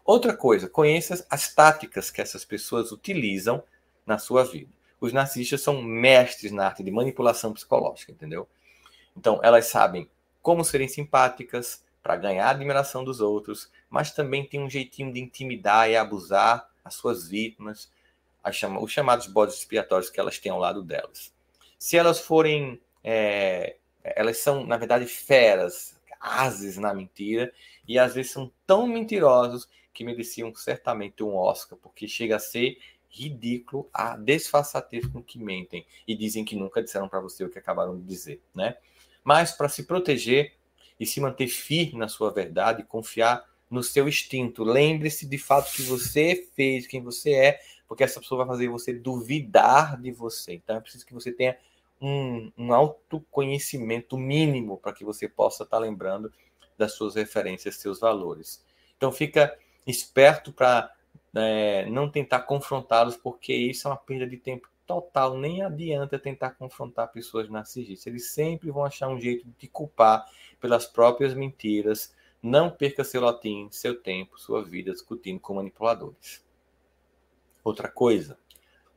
Outra 0.04 0.36
coisa, 0.36 0.68
conheça 0.68 1.24
as 1.30 1.54
táticas 1.54 2.10
que 2.10 2.20
essas 2.20 2.44
pessoas 2.44 2.90
utilizam 2.90 3.62
na 4.04 4.18
sua 4.18 4.44
vida. 4.44 4.72
Os 5.00 5.12
narcisistas 5.12 5.60
são 5.62 5.80
mestres 5.80 6.50
na 6.50 6.66
arte 6.66 6.82
de 6.82 6.90
manipulação 6.90 7.52
psicológica, 7.52 8.10
entendeu? 8.10 8.48
Então, 9.16 9.38
elas 9.40 9.66
sabem 9.66 10.10
como 10.42 10.64
serem 10.64 10.88
simpáticas 10.88 11.84
para 12.02 12.16
ganhar 12.16 12.48
a 12.48 12.50
admiração 12.50 13.04
dos 13.04 13.20
outros, 13.20 13.70
mas 13.88 14.10
também 14.10 14.44
tem 14.44 14.60
um 14.60 14.68
jeitinho 14.68 15.12
de 15.12 15.20
intimidar 15.20 15.88
e 15.88 15.96
abusar 15.96 16.68
as 16.84 16.94
suas 16.94 17.28
vítimas, 17.28 17.88
chama, 18.50 18.82
os 18.82 18.90
chamados 18.90 19.28
bodes 19.28 19.58
expiatórios 19.58 20.10
que 20.10 20.18
elas 20.18 20.38
têm 20.38 20.50
ao 20.50 20.58
lado 20.58 20.82
delas. 20.82 21.32
Se 21.78 21.96
elas 21.96 22.18
forem. 22.18 22.80
É, 23.04 23.76
elas 24.16 24.38
são, 24.38 24.66
na 24.66 24.76
verdade, 24.76 25.06
feras, 25.06 25.98
ases 26.20 26.76
na 26.76 26.92
mentira, 26.92 27.52
e 27.86 27.98
às 27.98 28.14
vezes 28.14 28.32
são 28.32 28.52
tão 28.66 28.86
mentirosos 28.86 29.68
que 29.92 30.04
mereciam 30.04 30.54
certamente 30.54 31.22
um 31.22 31.34
Oscar, 31.34 31.78
porque 31.78 32.06
chega 32.06 32.36
a 32.36 32.40
ser 32.40 32.78
ridículo 33.10 33.88
a 33.92 34.16
desfaçatez 34.16 35.06
com 35.06 35.22
que 35.22 35.38
mentem 35.38 35.86
e 36.06 36.14
dizem 36.14 36.44
que 36.44 36.54
nunca 36.54 36.82
disseram 36.82 37.08
para 37.08 37.20
você 37.20 37.42
o 37.42 37.48
que 37.48 37.58
acabaram 37.58 37.96
de 37.98 38.04
dizer, 38.04 38.40
né? 38.54 38.76
Mas 39.24 39.52
para 39.52 39.68
se 39.68 39.84
proteger 39.84 40.54
e 41.00 41.06
se 41.06 41.20
manter 41.20 41.48
firme 41.48 41.98
na 41.98 42.08
sua 42.08 42.30
verdade, 42.30 42.82
confiar 42.84 43.44
no 43.70 43.82
seu 43.82 44.08
instinto. 44.08 44.64
Lembre-se 44.64 45.26
de 45.26 45.38
fato 45.38 45.72
que 45.72 45.82
você 45.82 46.48
fez, 46.54 46.86
quem 46.86 47.02
você 47.02 47.32
é, 47.32 47.60
porque 47.86 48.04
essa 48.04 48.20
pessoa 48.20 48.44
vai 48.44 48.54
fazer 48.54 48.68
você 48.68 48.92
duvidar 48.92 50.00
de 50.00 50.10
você. 50.10 50.54
Então 50.54 50.76
é 50.76 50.80
preciso 50.80 51.06
que 51.06 51.14
você 51.14 51.32
tenha 51.32 51.56
um, 52.00 52.52
um 52.56 52.72
autoconhecimento 52.72 54.16
mínimo 54.16 54.78
para 54.78 54.92
que 54.92 55.04
você 55.04 55.28
possa 55.28 55.64
estar 55.64 55.76
tá 55.76 55.82
lembrando 55.82 56.32
das 56.76 56.92
suas 56.92 57.16
referências, 57.16 57.76
seus 57.76 57.98
valores. 58.00 58.64
Então 58.96 59.10
fica 59.10 59.56
esperto 59.86 60.52
para 60.52 60.92
é, 61.34 61.86
não 61.86 62.10
tentar 62.10 62.40
confrontá-los, 62.40 63.16
porque 63.16 63.54
isso 63.54 63.88
é 63.88 63.90
uma 63.90 63.96
perda 63.96 64.26
de 64.26 64.36
tempo 64.36 64.68
total. 64.86 65.36
Nem 65.36 65.62
adianta 65.62 66.18
tentar 66.18 66.50
confrontar 66.52 67.12
pessoas 67.12 67.48
narcisistas. 67.48 68.06
Eles 68.06 68.30
sempre 68.30 68.70
vão 68.70 68.84
achar 68.84 69.08
um 69.08 69.20
jeito 69.20 69.44
de 69.46 69.52
te 69.52 69.68
culpar 69.68 70.26
pelas 70.60 70.86
próprias 70.86 71.34
mentiras. 71.34 72.14
Não 72.42 72.70
perca 72.70 73.02
seu 73.02 73.20
latim, 73.20 73.68
seu 73.70 74.00
tempo, 74.00 74.38
sua 74.38 74.64
vida 74.64 74.92
discutindo 74.92 75.40
com 75.40 75.54
manipuladores. 75.54 76.44
Outra 77.64 77.88
coisa, 77.88 78.38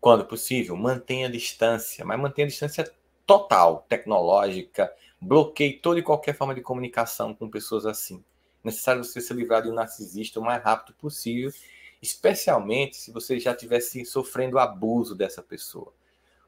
quando 0.01 0.25
possível, 0.25 0.75
mantenha 0.75 1.27
a 1.27 1.31
distância, 1.31 2.03
mas 2.03 2.19
mantenha 2.19 2.47
a 2.47 2.49
distância 2.49 2.91
total, 3.23 3.85
tecnológica, 3.87 4.91
bloqueie 5.21 5.73
toda 5.73 5.99
e 5.99 6.03
qualquer 6.03 6.35
forma 6.35 6.55
de 6.55 6.61
comunicação 6.61 7.35
com 7.35 7.47
pessoas 7.47 7.85
assim. 7.85 8.23
É 8.63 8.67
necessário 8.67 9.03
você 9.03 9.21
se 9.21 9.31
livrar 9.31 9.61
de 9.61 9.69
um 9.69 9.73
narcisista 9.73 10.39
o 10.39 10.43
mais 10.43 10.61
rápido 10.63 10.95
possível, 10.95 11.53
especialmente 12.01 12.97
se 12.97 13.11
você 13.11 13.39
já 13.39 13.51
estivesse 13.51 14.03
sofrendo 14.03 14.57
abuso 14.57 15.13
dessa 15.13 15.43
pessoa. 15.43 15.93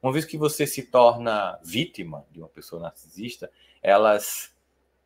Uma 0.02 0.12
vez 0.12 0.24
que 0.24 0.36
você 0.36 0.66
se 0.66 0.82
torna 0.82 1.58
vítima 1.64 2.26
de 2.32 2.40
uma 2.40 2.48
pessoa 2.48 2.82
narcisista, 2.82 3.50
elas 3.80 4.52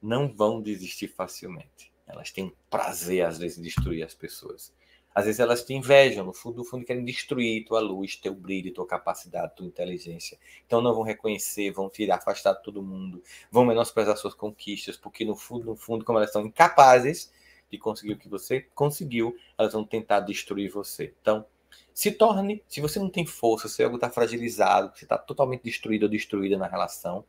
não 0.00 0.26
vão 0.26 0.62
desistir 0.62 1.08
facilmente. 1.08 1.92
Elas 2.06 2.30
têm 2.32 2.52
prazer, 2.70 3.26
às 3.26 3.38
vezes, 3.38 3.58
em 3.58 3.62
destruir 3.62 4.02
as 4.02 4.14
pessoas. 4.14 4.72
Às 5.14 5.24
vezes 5.24 5.40
elas 5.40 5.64
te 5.64 5.74
invejam, 5.74 6.24
no 6.24 6.32
fundo, 6.32 6.58
no 6.58 6.64
fundo 6.64 6.84
querem 6.84 7.04
destruir 7.04 7.64
tua 7.64 7.80
luz, 7.80 8.16
teu 8.16 8.34
brilho, 8.34 8.72
tua 8.72 8.86
capacidade, 8.86 9.56
tua 9.56 9.66
inteligência. 9.66 10.38
Então 10.66 10.80
não 10.80 10.94
vão 10.94 11.02
reconhecer, 11.02 11.72
vão 11.72 11.88
te 11.88 12.08
afastar 12.10 12.54
todo 12.54 12.82
mundo, 12.82 13.22
vão 13.50 13.64
menosprezar 13.64 14.16
suas 14.16 14.34
conquistas, 14.34 14.96
porque 14.96 15.24
no 15.24 15.34
fundo, 15.34 15.64
no 15.64 15.76
fundo, 15.76 16.04
como 16.04 16.18
elas 16.18 16.32
são 16.32 16.46
incapazes 16.46 17.32
de 17.70 17.78
conseguir 17.78 18.12
o 18.12 18.18
que 18.18 18.28
você 18.28 18.62
conseguiu, 18.74 19.36
elas 19.58 19.72
vão 19.72 19.84
tentar 19.84 20.20
destruir 20.20 20.70
você. 20.70 21.14
Então, 21.20 21.44
se 21.92 22.12
torne, 22.12 22.62
se 22.68 22.80
você 22.80 22.98
não 22.98 23.10
tem 23.10 23.26
força, 23.26 23.68
se 23.68 23.82
algo 23.82 23.96
está 23.96 24.08
fragilizado, 24.08 24.96
se 24.96 25.04
está 25.04 25.18
totalmente 25.18 25.62
destruído 25.62 26.04
ou 26.04 26.08
destruída 26.08 26.56
na 26.56 26.66
relação, 26.66 27.24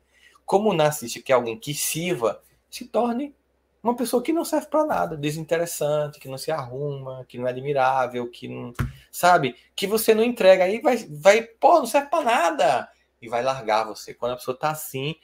como 0.45 0.73
narcisista, 0.73 1.21
que 1.21 1.31
é 1.31 1.35
alguém 1.35 1.59
que 1.59 1.73
sirva, 1.73 2.41
se 2.69 2.85
torne 2.85 3.35
uma 3.81 3.95
pessoa 3.95 4.21
que 4.21 4.33
não 4.33 4.43
serve 4.43 4.67
para 4.67 4.85
nada, 4.85 5.17
desinteressante, 5.17 6.19
que 6.19 6.27
não 6.27 6.37
se 6.37 6.51
arruma, 6.51 7.25
que 7.27 7.37
não 7.37 7.47
é 7.47 7.49
admirável, 7.49 8.29
que 8.29 8.47
não. 8.47 8.73
Sabe? 9.11 9.55
Que 9.75 9.87
você 9.87 10.13
não 10.13 10.23
entrega. 10.23 10.65
Aí 10.65 10.81
vai, 10.81 10.97
vai 11.09 11.41
pô, 11.43 11.79
não 11.79 11.85
serve 11.85 12.09
para 12.09 12.23
nada. 12.23 12.89
E 13.21 13.29
vai 13.29 13.41
largar 13.41 13.85
você. 13.85 14.13
Quando 14.13 14.33
a 14.33 14.35
pessoa 14.35 14.57
tá 14.57 14.71
assim, 14.71 15.15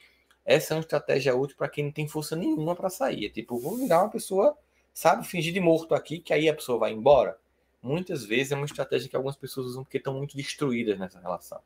essa 0.44 0.72
é 0.72 0.76
uma 0.76 0.80
estratégia 0.80 1.36
útil 1.36 1.56
para 1.56 1.68
quem 1.68 1.84
não 1.84 1.92
tem 1.92 2.08
força 2.08 2.34
nenhuma 2.34 2.74
para 2.74 2.88
sair. 2.88 3.26
É 3.26 3.28
tipo, 3.28 3.58
vou 3.58 3.76
virar 3.76 4.02
uma 4.02 4.10
pessoa, 4.10 4.56
sabe, 4.92 5.26
fingir 5.26 5.52
de 5.52 5.60
morto 5.60 5.94
aqui, 5.94 6.18
que 6.18 6.32
aí 6.32 6.48
a 6.48 6.54
pessoa 6.54 6.78
vai 6.78 6.92
embora. 6.92 7.38
Muitas 7.82 8.24
vezes 8.24 8.52
é 8.52 8.56
uma 8.56 8.64
estratégia 8.64 9.08
que 9.08 9.16
algumas 9.16 9.36
pessoas 9.36 9.66
usam 9.66 9.84
porque 9.84 9.98
estão 9.98 10.14
muito 10.14 10.36
destruídas 10.36 10.98
nessa 10.98 11.20
relação. 11.20 11.60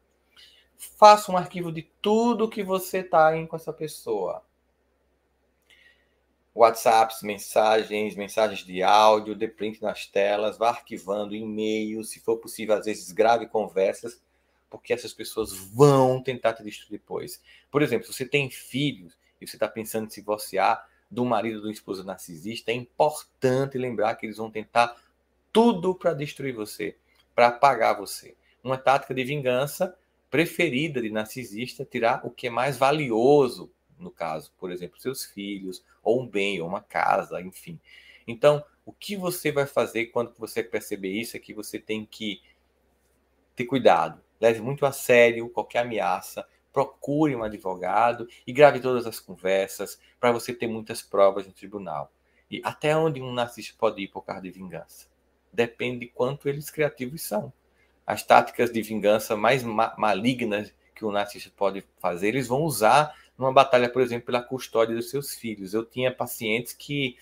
Faça 0.77 1.31
um 1.31 1.37
arquivo 1.37 1.71
de 1.71 1.83
tudo 2.03 2.49
que 2.49 2.63
você 2.63 3.03
tá 3.03 3.37
em 3.37 3.47
com 3.47 3.57
essa 3.57 3.73
pessoa 3.73 4.43
WhatsApps, 6.55 7.23
mensagens, 7.23 8.17
mensagens 8.17 8.61
de 8.61 8.83
áudio, 8.83 9.35
de 9.35 9.47
print 9.47 9.81
nas 9.81 10.07
telas, 10.07 10.59
vá 10.59 10.71
arquivando 10.71 11.35
e-mails, 11.35 12.11
se 12.11 12.21
for 12.21 12.39
possível, 12.39 12.75
às 12.75 12.87
vezes 12.87 13.13
grave 13.13 13.47
conversas, 13.47 14.21
porque 14.69 14.93
essas 14.93 15.13
pessoas 15.13 15.53
vão 15.53 16.23
tentar 16.23 16.55
te 16.55 16.63
destruir 16.63 16.99
depois. 16.99 17.41
Por 17.71 17.83
exemplo, 17.83 18.07
se 18.07 18.13
você 18.13 18.27
tem 18.27 18.51
filhos 18.51 19.17
e 19.41 19.47
você 19.47 19.57
está 19.57 19.69
pensando 19.69 20.07
em 20.07 20.11
se 20.11 20.21
divorciar 20.21 20.89
do 21.11 21.25
marido 21.25 21.57
ou 21.57 21.63
do 21.63 21.71
esposo 21.71 22.05
narcisista, 22.05 22.71
é 22.71 22.75
importante 22.75 23.79
lembrar 23.79 24.15
que 24.17 24.27
eles 24.27 24.37
vão 24.37 24.51
tentar 24.51 24.97
tudo 25.53 25.95
para 25.95 26.15
destruir 26.15 26.55
você, 26.55 26.97
para 27.35 27.49
apagar 27.49 27.97
você. 27.97 28.37
Uma 28.63 28.77
tática 28.77 29.15
de 29.15 29.25
vingança 29.25 29.97
preferida 30.31 31.03
de 31.03 31.11
narcisista 31.11 31.83
é 31.83 31.87
tirar 31.87 32.25
o 32.25 32.31
que 32.31 32.47
é 32.47 32.51
mais 32.51 32.77
valioso 32.77 33.71
no 34.01 34.11
caso, 34.11 34.53
por 34.59 34.71
exemplo, 34.71 35.01
seus 35.01 35.25
filhos, 35.25 35.85
ou 36.03 36.23
um 36.23 36.27
bem, 36.27 36.61
ou 36.61 36.69
uma 36.69 36.81
casa, 36.81 37.41
enfim. 37.41 37.79
Então, 38.27 38.65
o 38.85 38.93
que 38.93 39.17
você 39.17 39.53
vai 39.53 39.67
fazer 39.67 40.07
quando 40.07 40.35
você 40.39 40.63
perceber 40.63 41.11
isso 41.11 41.37
é 41.37 41.41
que 41.41 41.55
você 41.55 41.79
tem 41.79 42.05
que 42.05 42.43
ter 43.55 43.65
cuidado. 43.65 44.21
Leve 44.41 44.61
muito 44.61 44.87
a 44.87 44.93
sério 44.93 45.49
qualquer 45.49 45.81
ameaça, 45.81 46.47
procure 46.73 47.35
um 47.35 47.43
advogado 47.43 48.29
e 48.47 48.53
grave 48.53 48.81
todas 48.81 49.07
as 49.07 49.21
conversas 49.21 50.01
para 50.19 50.33
você 50.33 50.55
ter 50.55 50.67
muitas 50.67 51.03
provas 51.03 51.47
no 51.47 51.53
tribunal. 51.53 52.13
E 52.51 52.61
até 52.65 52.97
onde 52.97 53.21
um 53.21 53.33
narcisista 53.33 53.77
pode 53.79 54.03
ir 54.03 54.09
por 54.09 54.23
causa 54.23 54.43
de 54.43 54.51
vingança? 54.51 55.07
Depende 55.53 56.01
de 56.01 56.07
quanto 56.09 56.49
eles 56.49 56.71
criativos 56.71 57.23
são. 57.23 57.53
As 58.07 58.23
táticas 58.25 58.73
de 58.73 58.83
vingança 58.83 59.37
mais 59.37 59.63
ma 59.63 59.95
malignas 59.97 60.75
que 60.95 61.05
o 61.05 61.13
narcisista 61.13 61.53
pode 61.57 61.85
fazer, 61.99 62.29
eles 62.29 62.49
vão 62.49 62.63
usar 62.63 63.15
numa 63.41 63.53
batalha, 63.53 63.89
por 63.89 64.03
exemplo, 64.03 64.27
pela 64.27 64.43
custódia 64.43 64.95
dos 64.95 65.11
seus 65.11 65.35
filhos. 65.35 65.75
Eu 65.75 65.85
tinha 65.85 66.13
pacientes 66.13 66.73
que 66.73 67.17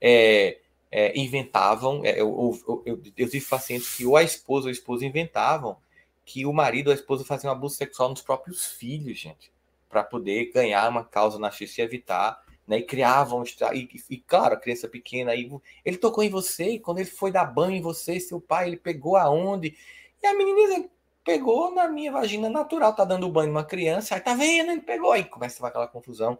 é, 0.00 0.58
é, 0.90 1.18
inventavam, 1.18 2.02
é, 2.04 2.20
eu, 2.20 2.60
eu, 2.68 2.82
eu, 2.86 3.02
eu, 3.16 3.28
tive 3.28 3.44
pacientes 3.44 3.96
que 3.96 4.06
ou 4.06 4.16
a 4.16 4.22
esposa 4.22 4.66
ou 4.66 4.68
o 4.68 4.72
esposo 4.72 5.04
inventavam 5.04 5.76
que 6.24 6.46
o 6.46 6.52
marido 6.52 6.88
ou 6.88 6.92
a 6.92 6.96
esposa 6.96 7.24
faziam 7.24 7.52
abuso 7.52 7.76
sexual 7.76 8.08
nos 8.08 8.22
próprios 8.22 8.64
filhos, 8.64 9.18
gente, 9.18 9.52
para 9.90 10.02
poder 10.02 10.50
ganhar 10.52 10.88
uma 10.88 11.04
causa 11.04 11.38
na 11.38 11.50
justiça 11.50 11.82
e 11.82 11.84
evitar 11.84 12.44
né? 12.66 12.78
E 12.78 12.82
criavam, 12.82 13.42
e, 13.74 13.88
e 14.10 14.16
claro, 14.18 14.54
a 14.54 14.58
criança 14.58 14.88
pequena, 14.88 15.32
aí 15.32 15.50
ele 15.84 15.96
tocou 15.96 16.24
em 16.24 16.30
você, 16.30 16.70
e 16.70 16.80
quando 16.80 16.98
ele 16.98 17.10
foi 17.10 17.30
dar 17.30 17.44
banho 17.44 17.76
em 17.76 17.82
você, 17.82 18.18
seu 18.18 18.40
pai, 18.40 18.68
ele 18.68 18.76
pegou 18.76 19.16
aonde? 19.16 19.76
E 20.22 20.26
a 20.26 20.34
menina 20.34 20.88
pegou 21.24 21.74
na 21.74 21.88
minha 21.88 22.12
vagina 22.12 22.50
natural, 22.50 22.94
tá 22.94 23.04
dando 23.04 23.28
banho 23.30 23.48
numa 23.48 23.64
criança, 23.64 24.14
aí 24.14 24.20
tá 24.20 24.34
vendo, 24.34 24.70
ele 24.70 24.82
pegou, 24.82 25.12
aí 25.12 25.24
começa 25.24 25.66
aquela 25.66 25.88
confusão. 25.88 26.38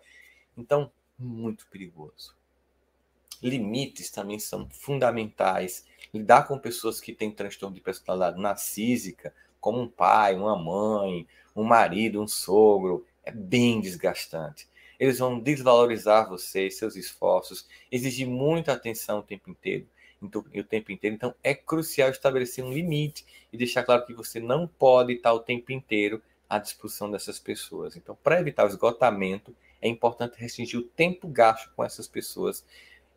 Então, 0.56 0.92
muito 1.18 1.66
perigoso. 1.68 2.36
Limites 3.42 4.10
também 4.10 4.38
são 4.38 4.68
fundamentais. 4.70 5.84
Lidar 6.12 6.46
com 6.46 6.58
pessoas 6.58 7.00
que 7.00 7.12
têm 7.12 7.30
transtorno 7.30 7.74
de 7.74 7.80
personalidade 7.80 8.40
narcísica, 8.40 9.34
como 9.60 9.80
um 9.80 9.88
pai, 9.88 10.34
uma 10.36 10.56
mãe, 10.56 11.26
um 11.56 11.64
marido, 11.64 12.22
um 12.22 12.28
sogro, 12.28 13.06
é 13.24 13.30
bem 13.30 13.80
desgastante. 13.80 14.68
Eles 14.98 15.18
vão 15.18 15.40
desvalorizar 15.40 16.28
você, 16.28 16.70
seus 16.70 16.94
esforços, 16.96 17.66
exigir 17.90 18.28
muita 18.28 18.72
atenção 18.72 19.18
o 19.18 19.22
tempo 19.22 19.50
inteiro. 19.50 19.86
Então, 20.22 20.44
o 20.54 20.64
tempo 20.64 20.92
inteiro. 20.92 21.14
Então, 21.14 21.34
é 21.42 21.54
crucial 21.54 22.10
estabelecer 22.10 22.64
um 22.64 22.72
limite 22.72 23.24
e 23.52 23.56
deixar 23.56 23.82
claro 23.82 24.06
que 24.06 24.14
você 24.14 24.40
não 24.40 24.66
pode 24.66 25.12
estar 25.14 25.32
o 25.32 25.40
tempo 25.40 25.72
inteiro 25.72 26.22
à 26.48 26.58
disposição 26.58 27.10
dessas 27.10 27.38
pessoas. 27.38 27.96
Então, 27.96 28.16
para 28.22 28.40
evitar 28.40 28.64
o 28.64 28.68
esgotamento, 28.68 29.54
é 29.80 29.88
importante 29.88 30.38
restringir 30.38 30.80
o 30.80 30.84
tempo 30.84 31.28
gasto 31.28 31.70
com 31.76 31.84
essas 31.84 32.08
pessoas 32.08 32.64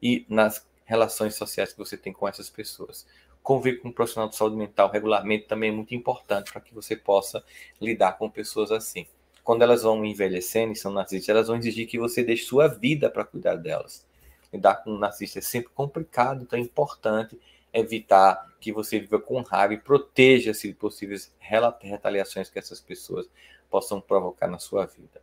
e 0.02 0.26
nas 0.28 0.68
relações 0.86 1.36
sociais 1.36 1.72
que 1.72 1.80
você 1.80 1.98
tem 1.98 2.12
com 2.12 2.28
essas 2.28 2.50
pessoas. 2.50 3.06
Conviver 3.42 3.78
com 3.78 3.90
um 3.90 3.92
profissional 3.92 4.30
de 4.30 4.36
saúde 4.36 4.58
mental 4.58 4.90
regularmente 4.90 5.48
também 5.48 5.70
é 5.70 5.74
muito 5.74 5.96
importante 5.96 6.52
para 6.52 6.62
que 6.62 6.74
você 6.74 6.96
possa 6.96 7.44
lidar 7.80 8.18
com 8.18 8.30
pessoas 8.30 8.72
assim 8.72 9.06
quando 9.48 9.62
elas 9.62 9.84
vão 9.84 10.04
envelhecendo 10.04 10.74
e 10.74 10.76
são 10.76 10.92
narcisistas, 10.92 11.34
elas 11.34 11.48
vão 11.48 11.56
exigir 11.56 11.88
que 11.88 11.98
você 11.98 12.22
deixe 12.22 12.44
sua 12.44 12.68
vida 12.68 13.10
para 13.10 13.24
cuidar 13.24 13.56
delas. 13.56 14.06
Lidar 14.52 14.84
com 14.84 14.92
um 14.92 14.98
narcisista 14.98 15.40
é 15.40 15.42
sempre 15.42 15.70
complicado, 15.74 16.44
então 16.44 16.58
é 16.58 16.62
importante 16.62 17.40
evitar 17.74 18.56
que 18.60 18.72
você 18.72 19.00
viva 19.00 19.20
com 19.20 19.42
raiva 19.42 19.74
e 19.74 19.78
proteja-se 19.78 20.68
de 20.68 20.74
possíveis 20.74 21.34
retaliações 21.40 22.50
que 22.50 22.58
essas 22.58 22.80
pessoas 22.80 23.30
possam 23.70 24.00
provocar 24.00 24.48
na 24.48 24.60
sua 24.60 24.86
vida. 24.86 25.22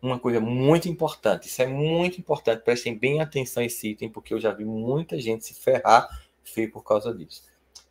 Uma 0.00 0.18
coisa 0.18 0.38
muito 0.38 0.88
importante, 0.88 1.48
isso 1.48 1.62
é 1.62 1.66
muito 1.66 2.18
importante, 2.18 2.62
prestem 2.62 2.96
bem 2.96 3.20
atenção 3.20 3.62
a 3.62 3.66
esse 3.66 3.88
item, 3.88 4.10
porque 4.10 4.34
eu 4.34 4.40
já 4.40 4.52
vi 4.52 4.64
muita 4.64 5.18
gente 5.18 5.46
se 5.46 5.54
ferrar 5.54 6.08
feio 6.42 6.70
por 6.70 6.84
causa 6.84 7.12
disso. 7.12 7.42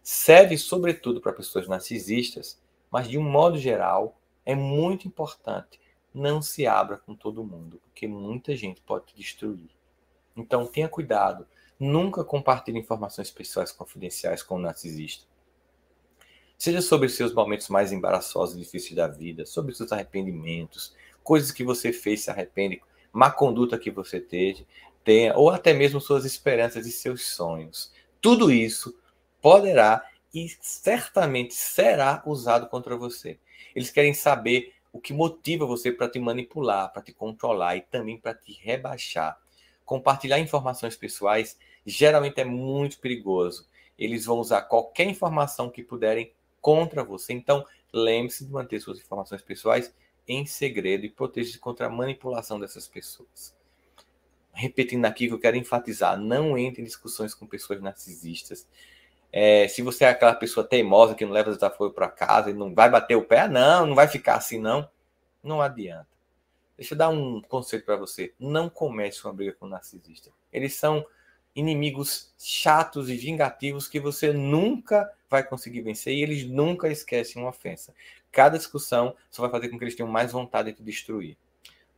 Serve 0.01 0.57
sobretudo 0.57 1.19
para 1.19 1.33
pessoas 1.33 1.67
narcisistas, 1.67 2.61
mas 2.91 3.07
de 3.07 3.17
um 3.17 3.23
modo 3.23 3.57
geral, 3.57 4.15
é 4.45 4.53
muito 4.53 5.07
importante. 5.07 5.79
Não 6.13 6.41
se 6.41 6.67
abra 6.67 6.97
com 6.97 7.15
todo 7.15 7.43
mundo, 7.43 7.79
porque 7.83 8.07
muita 8.07 8.55
gente 8.55 8.81
pode 8.81 9.05
te 9.07 9.15
destruir. 9.15 9.69
Então 10.35 10.65
tenha 10.65 10.87
cuidado. 10.87 11.47
Nunca 11.79 12.23
compartilhe 12.23 12.79
informações 12.79 13.31
pessoais 13.31 13.71
confidenciais 13.71 14.41
com 14.41 14.55
o 14.55 14.59
narcisista. 14.59 15.25
Seja 16.57 16.81
sobre 16.81 17.09
seus 17.09 17.33
momentos 17.33 17.67
mais 17.67 17.91
embaraçosos 17.91 18.55
e 18.55 18.59
difíceis 18.59 18.95
da 18.95 19.07
vida, 19.07 19.45
sobre 19.45 19.75
seus 19.75 19.91
arrependimentos, 19.91 20.95
coisas 21.21 21.51
que 21.51 21.63
você 21.63 21.91
fez 21.91 22.21
se 22.21 22.31
arrepende, 22.31 22.81
má 23.11 23.29
conduta 23.29 23.77
que 23.77 23.91
você 23.91 24.19
teve, 24.19 24.65
tenha, 25.03 25.35
ou 25.35 25.49
até 25.49 25.73
mesmo 25.73 25.99
suas 25.99 26.23
esperanças 26.25 26.85
e 26.87 26.91
seus 26.91 27.27
sonhos. 27.27 27.91
Tudo 28.21 28.51
isso 28.51 28.97
poderá 29.41 30.05
e 30.33 30.47
certamente 30.61 31.53
será 31.53 32.23
usado 32.25 32.67
contra 32.67 32.95
você. 32.95 33.37
Eles 33.75 33.91
querem 33.91 34.13
saber 34.13 34.73
o 34.91 35.01
que 35.01 35.13
motiva 35.13 35.65
você 35.65 35.91
para 35.91 36.09
te 36.09 36.19
manipular, 36.19 36.91
para 36.93 37.01
te 37.01 37.11
controlar 37.11 37.75
e 37.75 37.81
também 37.81 38.17
para 38.17 38.33
te 38.33 38.53
rebaixar. 38.53 39.37
Compartilhar 39.85 40.39
informações 40.39 40.95
pessoais 40.95 41.57
geralmente 41.85 42.39
é 42.39 42.45
muito 42.45 42.99
perigoso. 42.99 43.67
Eles 43.97 44.25
vão 44.25 44.39
usar 44.39 44.61
qualquer 44.63 45.07
informação 45.07 45.69
que 45.69 45.83
puderem 45.83 46.31
contra 46.61 47.03
você. 47.03 47.33
Então, 47.33 47.65
lembre-se 47.91 48.45
de 48.45 48.51
manter 48.51 48.79
suas 48.79 48.99
informações 48.99 49.41
pessoais 49.41 49.93
em 50.27 50.45
segredo 50.45 51.05
e 51.05 51.09
proteja-se 51.09 51.59
contra 51.59 51.87
a 51.87 51.89
manipulação 51.89 52.59
dessas 52.59 52.87
pessoas. 52.87 53.55
Repetindo 54.53 55.05
aqui 55.05 55.27
que 55.27 55.33
eu 55.33 55.39
quero 55.39 55.57
enfatizar: 55.57 56.17
não 56.17 56.57
entre 56.57 56.81
em 56.81 56.85
discussões 56.85 57.33
com 57.33 57.45
pessoas 57.45 57.81
narcisistas. 57.81 58.67
É, 59.31 59.67
se 59.67 59.81
você 59.81 60.05
é 60.05 60.09
aquela 60.09 60.35
pessoa 60.35 60.65
teimosa 60.65 61.15
que 61.15 61.25
não 61.25 61.31
leva 61.31 61.51
desafio 61.51 61.91
para 61.91 62.07
casa 62.07 62.51
e 62.51 62.53
não 62.53 62.73
vai 62.73 62.87
bater 62.89 63.15
o 63.15 63.25
pé, 63.25 63.47
não, 63.47 63.87
não 63.87 63.95
vai 63.95 64.07
ficar 64.07 64.35
assim, 64.35 64.59
não. 64.59 64.87
Não 65.41 65.59
adianta. 65.59 66.12
Deixa 66.77 66.93
eu 66.93 66.97
dar 66.97 67.09
um 67.09 67.41
conselho 67.41 67.83
para 67.83 67.95
você. 67.95 68.33
Não 68.39 68.69
comece 68.69 69.23
uma 69.23 69.33
briga 69.33 69.53
com 69.53 69.65
um 69.65 69.69
narcisista. 69.69 70.31
Eles 70.51 70.75
são 70.75 71.05
inimigos 71.55 72.33
chatos 72.37 73.09
e 73.09 73.15
vingativos 73.15 73.87
que 73.87 73.99
você 73.99 74.33
nunca 74.33 75.11
vai 75.29 75.43
conseguir 75.43 75.81
vencer 75.81 76.13
e 76.13 76.23
eles 76.23 76.45
nunca 76.45 76.89
esquecem 76.89 77.41
uma 77.41 77.49
ofensa. 77.49 77.93
Cada 78.31 78.57
discussão 78.57 79.15
só 79.29 79.43
vai 79.43 79.51
fazer 79.51 79.69
com 79.69 79.77
que 79.77 79.83
eles 79.83 79.95
tenham 79.95 80.11
mais 80.11 80.31
vontade 80.31 80.71
de 80.71 80.77
te 80.77 80.83
destruir. 80.83 81.37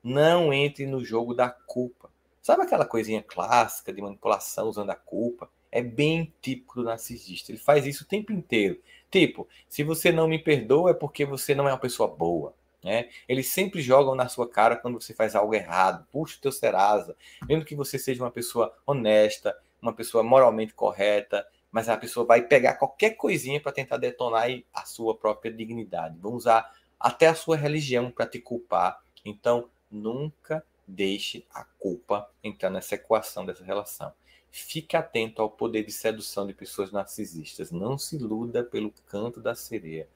Não 0.04 0.54
entre 0.54 0.86
no 0.86 1.04
jogo 1.04 1.34
da 1.34 1.50
culpa. 1.50 2.12
Sabe 2.42 2.64
aquela 2.64 2.86
coisinha 2.86 3.24
clássica 3.24 3.94
de 3.94 4.02
manipulação 4.02 4.68
usando 4.68 4.92
a 4.92 4.96
culpa? 4.96 5.50
é 5.76 5.82
bem 5.82 6.34
típico 6.42 6.76
do 6.76 6.86
narcisista. 6.86 7.52
Ele 7.52 7.60
faz 7.60 7.86
isso 7.86 8.06
o 8.06 8.08
tempo 8.08 8.32
inteiro. 8.32 8.80
Tipo, 9.12 9.46
se 9.68 9.84
você 9.84 10.10
não 10.10 10.26
me 10.26 10.40
perdoa 10.40 10.92
é 10.92 10.94
porque 10.94 11.26
você 11.26 11.54
não 11.54 11.68
é 11.68 11.74
uma 11.74 11.78
pessoa 11.78 12.08
boa. 12.08 12.54
Né? 12.86 13.10
Eles 13.28 13.48
sempre 13.48 13.82
jogam 13.82 14.14
na 14.14 14.30
sua 14.30 14.48
cara 14.48 14.76
quando 14.76 15.02
você 15.02 15.12
faz 15.12 15.34
algo 15.34 15.56
errado. 15.56 16.06
Puxa 16.12 16.38
o 16.38 16.40
teu 16.40 16.52
Serasa. 16.52 17.18
Mesmo 17.50 17.66
que 17.66 17.74
você 17.74 17.98
seja 17.98 18.24
uma 18.24 18.30
pessoa 18.30 18.78
honesta, 18.86 19.58
uma 19.82 19.92
pessoa 19.92 20.24
moralmente 20.24 20.72
correta, 20.72 21.48
mas 21.72 21.90
a 21.90 21.98
pessoa 21.98 22.28
vai 22.28 22.44
pegar 22.44 22.76
qualquer 22.76 23.16
coisinha 23.16 23.60
para 23.60 23.72
tentar 23.72 23.98
detonar 23.98 24.46
a 24.72 24.86
sua 24.86 25.18
própria 25.18 25.52
dignidade. 25.52 26.20
Vão 26.20 26.34
usar 26.34 26.72
até 27.00 27.26
a 27.26 27.34
sua 27.34 27.58
religião 27.58 28.12
para 28.12 28.28
te 28.28 28.38
culpar. 28.38 29.02
Então, 29.26 29.68
nunca 29.90 30.64
deixe 30.88 31.44
a 31.52 31.64
culpa 31.64 32.30
entrar 32.44 32.70
nessa 32.70 32.94
equação 32.94 33.48
dessa 33.48 33.64
relação. 33.64 34.14
Fique 34.52 34.96
atento 34.96 35.42
ao 35.42 35.50
poder 35.50 35.84
de 35.84 35.92
sedução 35.92 36.46
de 36.46 36.54
pessoas 36.54 36.92
narcisistas. 36.92 37.72
Não 37.72 37.98
se 37.98 38.16
iluda 38.16 38.64
pelo 38.64 38.94
canto 39.08 39.42
da 39.42 39.56
sereia. 39.56 40.08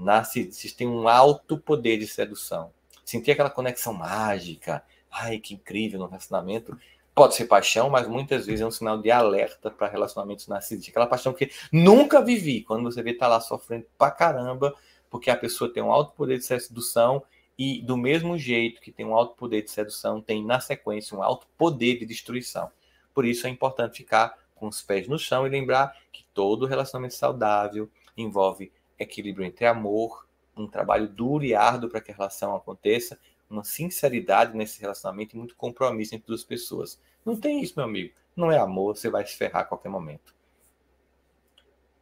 Narcisistas 0.00 0.72
têm 0.72 0.88
um 0.88 1.08
alto 1.08 1.58
poder 1.58 1.98
de 1.98 2.06
sedução. 2.06 2.72
Sentir 3.04 3.32
aquela 3.32 3.50
conexão 3.50 3.92
mágica. 3.92 4.82
Ai, 5.10 5.38
que 5.38 5.54
incrível 5.54 5.98
no 5.98 6.06
relacionamento. 6.06 6.78
Pode 7.14 7.34
ser 7.34 7.46
paixão, 7.46 7.90
mas 7.90 8.06
muitas 8.06 8.46
vezes 8.46 8.60
é 8.60 8.66
um 8.66 8.70
sinal 8.70 9.00
de 9.00 9.10
alerta 9.10 9.70
para 9.70 9.88
relacionamentos 9.88 10.46
narcisistas. 10.46 10.90
Aquela 10.90 11.06
paixão 11.06 11.32
que 11.32 11.50
nunca 11.72 12.22
vivi. 12.22 12.62
Quando 12.62 12.84
você 12.84 13.02
vê, 13.02 13.12
tá 13.12 13.26
lá 13.26 13.40
sofrendo 13.40 13.84
pra 13.98 14.10
caramba, 14.10 14.74
porque 15.10 15.30
a 15.30 15.36
pessoa 15.36 15.72
tem 15.72 15.82
um 15.82 15.92
alto 15.92 16.12
poder 16.14 16.38
de 16.38 16.44
sedução 16.44 17.22
e, 17.58 17.82
do 17.82 17.96
mesmo 17.96 18.38
jeito 18.38 18.80
que 18.80 18.92
tem 18.92 19.04
um 19.04 19.14
alto 19.14 19.34
poder 19.34 19.62
de 19.62 19.70
sedução, 19.70 20.20
tem 20.20 20.42
na 20.44 20.60
sequência 20.60 21.16
um 21.16 21.22
alto 21.22 21.46
poder 21.58 21.98
de 21.98 22.06
destruição. 22.06 22.70
Por 23.12 23.26
isso 23.26 23.46
é 23.46 23.50
importante 23.50 23.98
ficar 23.98 24.38
com 24.54 24.68
os 24.68 24.80
pés 24.80 25.08
no 25.08 25.18
chão 25.18 25.46
e 25.46 25.50
lembrar 25.50 25.94
que 26.12 26.24
todo 26.32 26.64
relacionamento 26.64 27.14
saudável 27.14 27.90
envolve 28.16 28.72
equilíbrio 29.02 29.44
entre 29.44 29.66
amor, 29.66 30.28
um 30.56 30.66
trabalho 30.66 31.08
duro 31.08 31.44
e 31.44 31.54
árduo 31.54 31.90
para 31.90 32.00
que 32.00 32.12
a 32.12 32.14
relação 32.14 32.54
aconteça, 32.54 33.18
uma 33.48 33.64
sinceridade 33.64 34.56
nesse 34.56 34.80
relacionamento 34.80 35.34
e 35.34 35.38
muito 35.38 35.56
compromisso 35.56 36.14
entre 36.14 36.28
duas 36.28 36.44
pessoas. 36.44 37.00
Não 37.24 37.36
tem 37.36 37.60
isso, 37.62 37.74
meu 37.76 37.84
amigo. 37.84 38.14
Não 38.36 38.52
é 38.52 38.58
amor, 38.58 38.96
você 38.96 39.10
vai 39.10 39.26
se 39.26 39.36
ferrar 39.36 39.62
a 39.62 39.64
qualquer 39.66 39.88
momento. 39.88 40.34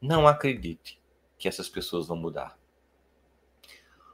Não 0.01 0.29
acredite 0.29 1.01
que 1.39 1.49
essas 1.49 1.69
pessoas 1.69 2.07
vão 2.07 2.17
mudar. 2.17 2.59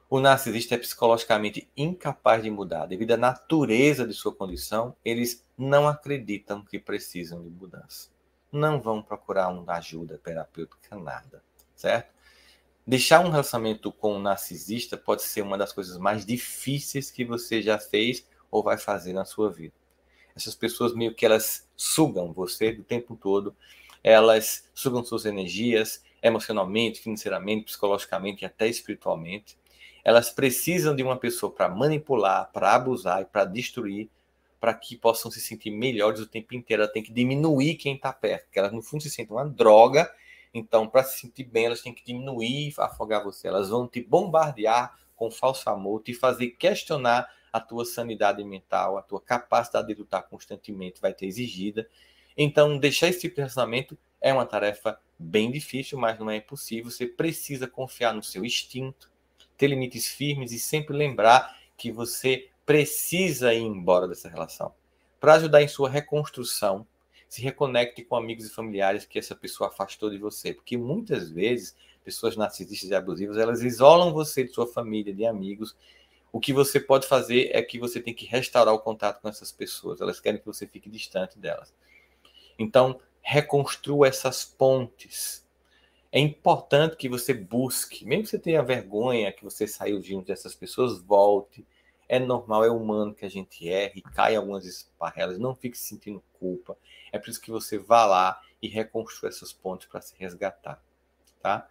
O 0.09 0.20
narcisista 0.20 0.77
é 0.77 0.79
psicologicamente 0.79 1.68
incapaz 1.77 2.42
de 2.42 2.51
mudar. 2.51 2.87
Devido 2.87 3.12
à 3.12 3.16
natureza 3.16 4.07
de 4.07 4.14
sua 4.14 4.33
condição, 4.33 4.94
eles 5.05 5.44
não 5.59 5.88
acreditam 5.88 6.64
que 6.64 6.79
precisam 6.79 7.42
de 7.42 7.51
mudança. 7.51 8.11
Não 8.53 8.81
vão 8.81 9.03
procurar 9.03 9.49
uma 9.49 9.73
ajuda 9.75 10.16
terapêutica, 10.18 10.97
nada, 10.97 11.42
certo? 11.75 12.13
Deixar 12.87 13.25
um 13.25 13.31
relacionamento 13.31 13.90
com 13.90 14.16
um 14.16 14.20
narcisista 14.20 14.97
pode 14.97 15.23
ser 15.23 15.42
uma 15.42 15.57
das 15.57 15.73
coisas 15.73 15.97
mais 15.99 16.25
difíceis 16.25 17.11
que 17.11 17.25
você 17.25 17.62
já 17.62 17.79
fez 17.79 18.27
ou 18.51 18.62
vai 18.62 18.77
fazer 18.77 19.12
na 19.12 19.25
sua 19.25 19.51
vida. 19.51 19.75
Essas 20.37 20.55
pessoas 20.55 20.94
meio 20.94 21.14
que 21.14 21.25
elas 21.25 21.68
sugam 21.77 22.33
você 22.33 22.73
do 22.73 22.83
tempo 22.83 23.16
todo, 23.16 23.57
elas 24.03 24.68
sugam 24.75 25.05
suas 25.05 25.25
energias 25.25 26.03
emocionalmente, 26.23 27.01
financeiramente, 27.01 27.64
psicologicamente 27.66 28.42
e 28.42 28.47
até 28.47 28.68
espiritualmente 28.68 29.57
elas 30.05 30.29
precisam 30.29 30.94
de 30.94 31.03
uma 31.03 31.16
pessoa 31.16 31.51
para 31.51 31.68
manipular, 31.68 32.51
para 32.53 32.75
abusar 32.75 33.23
e 33.23 33.25
para 33.25 33.47
destruir, 33.47 34.11
para 34.61 34.75
que 34.75 34.97
possam 34.97 35.31
se 35.31 35.40
sentir 35.40 35.70
melhores 35.70 36.20
o 36.20 36.27
tempo 36.27 36.55
inteiro. 36.55 36.83
Ela 36.83 36.92
tem 36.92 37.03
que 37.03 37.12
diminuir 37.12 37.77
quem 37.77 37.97
está 37.97 38.12
perto, 38.12 38.44
porque 38.44 38.59
elas 38.59 38.73
no 38.73 38.83
fundo 38.83 39.03
se 39.03 39.11
sentem 39.11 39.35
uma 39.35 39.47
droga. 39.47 40.12
Então, 40.55 40.88
para 40.88 41.03
se 41.03 41.19
sentir 41.19 41.45
bem, 41.45 41.67
elas 41.67 41.83
têm 41.83 41.93
que 41.93 42.05
diminuir, 42.05 42.73
afogar 42.79 43.25
você. 43.25 43.49
Elas 43.49 43.69
vão 43.69 43.88
te 43.88 44.01
bombardear 44.01 44.97
com 45.17 45.29
falso 45.29 45.69
amor, 45.69 46.01
te 46.03 46.14
fazer 46.14 46.51
questionar 46.51 47.29
a 47.53 47.61
tua 47.61 47.85
sanidade 47.85 48.43
mental, 48.45 48.97
a 48.97 49.03
tua 49.03 49.21
capacidade 49.21 49.88
de 49.88 49.95
lutar 49.95 50.23
constantemente 50.29 51.01
vai 51.01 51.12
ter 51.12 51.27
exigida. 51.27 51.88
Então, 52.37 52.79
deixar 52.79 53.09
esse 53.09 53.21
tipo 53.21 53.35
de 53.35 53.40
relacionamento 53.40 53.99
é 54.21 54.33
uma 54.33 54.47
tarefa 54.47 54.99
bem 55.19 55.51
difícil, 55.51 55.99
mas 55.99 56.19
não 56.19 56.31
é 56.31 56.37
impossível. 56.37 56.90
Você 56.90 57.07
precisa 57.07 57.67
confiar 57.67 58.14
no 58.14 58.23
seu 58.23 58.45
instinto, 58.45 59.11
ter 59.57 59.67
limites 59.67 60.07
firmes 60.07 60.53
e 60.53 60.59
sempre 60.59 60.97
lembrar 60.97 61.57
que 61.77 61.93
você 61.93 62.49
precisa 62.64 63.53
ir 63.53 63.62
embora 63.62 64.09
dessa 64.09 64.29
relação. 64.29 64.73
Para 65.21 65.35
ajudar 65.35 65.62
em 65.62 65.69
sua 65.69 65.88
reconstrução, 65.88 66.87
se 67.35 67.42
reconecte 67.42 68.05
com 68.05 68.14
amigos 68.14 68.47
e 68.47 68.51
familiares 68.51 69.05
que 69.05 69.18
essa 69.18 69.35
pessoa 69.35 69.68
afastou 69.68 70.09
de 70.09 70.18
você, 70.18 70.55
porque 70.55 70.77
muitas 70.77 71.33
vezes 71.33 71.75
pessoas 72.05 72.37
narcisistas 72.37 72.90
e 72.90 72.94
abusivas, 72.94 73.37
elas 73.38 73.61
isolam 73.61 74.12
você 74.12 74.44
de 74.44 74.53
sua 74.53 74.68
família, 74.68 75.12
de 75.12 75.27
amigos. 75.27 75.75
O 76.31 76.38
que 76.38 76.53
você 76.53 76.79
pode 76.79 77.09
fazer 77.09 77.51
é 77.53 77.61
que 77.61 77.77
você 77.77 78.01
tem 78.01 78.14
que 78.14 78.25
restaurar 78.25 78.73
o 78.73 78.79
contato 78.79 79.20
com 79.20 79.29
essas 79.29 79.51
pessoas. 79.51 80.01
Elas 80.01 80.20
querem 80.20 80.38
que 80.38 80.47
você 80.47 80.64
fique 80.64 80.88
distante 80.88 81.37
delas. 81.37 81.75
Então, 82.57 83.01
reconstrua 83.20 84.07
essas 84.07 84.44
pontes. 84.44 85.44
É 86.12 86.20
importante 86.20 86.94
que 86.94 87.09
você 87.09 87.35
busque, 87.35 88.05
mesmo 88.05 88.23
que 88.23 88.31
você 88.31 88.38
tenha 88.38 88.62
vergonha 88.62 89.33
que 89.33 89.42
você 89.42 89.66
saiu 89.66 90.01
junto 90.01 90.29
dessas 90.29 90.55
pessoas, 90.55 91.01
volte. 91.01 91.66
É 92.09 92.19
normal, 92.19 92.64
é 92.64 92.71
humano 92.71 93.14
que 93.14 93.25
a 93.25 93.31
gente 93.31 93.69
erre, 93.69 94.03
cai 94.03 94.37
algumas 94.37 94.64
esparrelas, 94.64 95.38
não 95.38 95.55
fique 95.55 95.77
se 95.77 95.88
sentindo 95.88 96.23
culpa. 96.38 96.77
É 97.12 97.19
por 97.19 97.31
isso 97.31 97.40
que 97.40 97.51
você 97.51 97.79
vá 97.79 98.05
lá 98.05 98.40
e 98.61 98.69
reconstrua 98.69 99.29
essas 99.29 99.53
pontes 99.53 99.87
para 99.88 100.01
se 100.01 100.14
resgatar, 100.19 100.83
tá? 101.40 101.69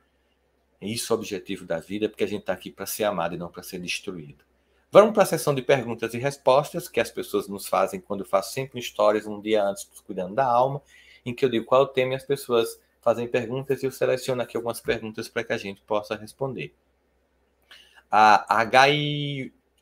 Isso 0.82 1.14
é 1.14 1.16
o 1.16 1.20
objetivo 1.20 1.66
da 1.66 1.80
vida, 1.80 2.10
porque 2.10 2.24
a 2.24 2.28
gente 2.28 2.42
está 2.42 2.54
aqui 2.54 2.72
para 2.72 2.86
ser 2.86 3.06
amado 3.06 3.36
e 3.36 3.38
não 3.38 3.50
para 3.50 3.64
ser 3.64 3.80
destruído. 3.80 4.44
Vamos 4.92 5.14
para 5.14 5.24
a 5.24 5.26
sessão 5.26 5.56
de 5.56 5.62
perguntas 5.62 6.14
e 6.14 6.20
respostas 6.20 6.88
que 6.88 7.00
as 7.00 7.10
pessoas 7.10 7.48
nos 7.48 7.66
fazem 7.68 8.00
quando 8.00 8.20
eu 8.20 8.28
faço 8.28 8.54
sempre 8.54 8.80
histórias 8.80 9.26
um 9.26 9.42
dia 9.42 9.64
antes, 9.64 9.86
cuidando 10.06 10.36
da 10.36 10.46
alma, 10.46 10.82
em 11.26 11.34
que 11.34 11.44
eu 11.44 11.50
digo 11.50 11.66
qual 11.66 11.82
é 11.82 11.84
o 11.86 11.88
tema 11.88 12.14
e 12.14 12.16
as 12.16 12.24
pessoas 12.24 12.80
fazem 13.02 13.28
perguntas 13.28 13.82
e 13.82 13.86
eu 13.86 13.92
seleciono 13.92 14.42
aqui 14.42 14.56
algumas 14.56 14.80
perguntas 14.80 15.28
para 15.28 15.44
que 15.44 15.54
a 15.54 15.58
gente 15.58 15.82
possa 15.82 16.16
responder. 16.16 16.76
A 18.12 18.64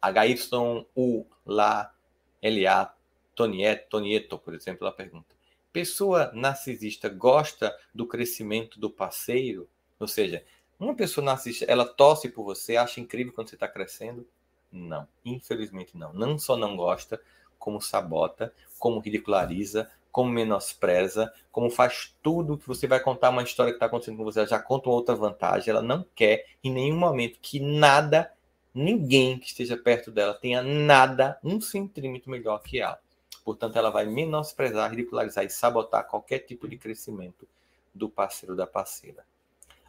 HYU 0.01 1.27
lá 1.45 1.93
LA 2.41 2.93
Toniet, 3.35 3.87
Tonieto, 3.89 4.37
por 4.37 4.53
exemplo, 4.53 4.85
ela 4.85 4.95
pergunta: 4.95 5.35
Pessoa 5.71 6.31
narcisista 6.33 7.09
gosta 7.09 7.75
do 7.93 8.05
crescimento 8.05 8.79
do 8.79 8.89
parceiro? 8.89 9.69
Ou 9.99 10.07
seja, 10.07 10.43
uma 10.79 10.95
pessoa 10.95 11.23
narcisista, 11.23 11.65
ela 11.65 11.85
torce 11.85 12.29
por 12.29 12.43
você, 12.43 12.75
acha 12.75 12.99
incrível 12.99 13.33
quando 13.33 13.49
você 13.49 13.55
está 13.55 13.67
crescendo? 13.67 14.27
Não, 14.71 15.07
infelizmente 15.23 15.97
não. 15.97 16.13
Não 16.13 16.39
só 16.39 16.57
não 16.57 16.75
gosta, 16.75 17.21
como 17.59 17.79
sabota, 17.79 18.53
como 18.79 18.99
ridiculariza, 18.99 19.89
como 20.11 20.31
menospreza, 20.31 21.31
como 21.51 21.69
faz 21.69 22.15
tudo 22.21 22.57
que 22.57 22.67
você 22.67 22.87
vai 22.87 22.99
contar 22.99 23.29
uma 23.29 23.43
história 23.43 23.71
que 23.71 23.77
está 23.77 23.85
acontecendo 23.85 24.17
com 24.17 24.23
você, 24.23 24.39
ela 24.39 24.47
já 24.47 24.59
conta 24.59 24.89
outra 24.89 25.15
vantagem. 25.15 25.69
Ela 25.69 25.81
não 25.81 26.05
quer 26.15 26.47
em 26.63 26.71
nenhum 26.71 26.97
momento 26.97 27.39
que 27.41 27.59
nada, 27.59 28.31
ninguém 28.73 29.37
que 29.37 29.47
esteja 29.47 29.77
perto 29.77 30.11
dela 30.11 30.33
tenha 30.33 30.61
nada, 30.61 31.39
um 31.43 31.59
centímetro 31.59 32.29
melhor 32.29 32.59
que 32.59 32.79
ela. 32.79 32.99
Portanto, 33.43 33.75
ela 33.77 33.89
vai 33.89 34.05
menosprezar, 34.05 34.91
ridicularizar 34.91 35.43
e 35.43 35.49
sabotar 35.49 36.07
qualquer 36.07 36.39
tipo 36.39 36.67
de 36.67 36.77
crescimento 36.77 37.47
do 37.93 38.09
parceiro 38.09 38.55
da 38.55 38.67
parceira. 38.67 39.25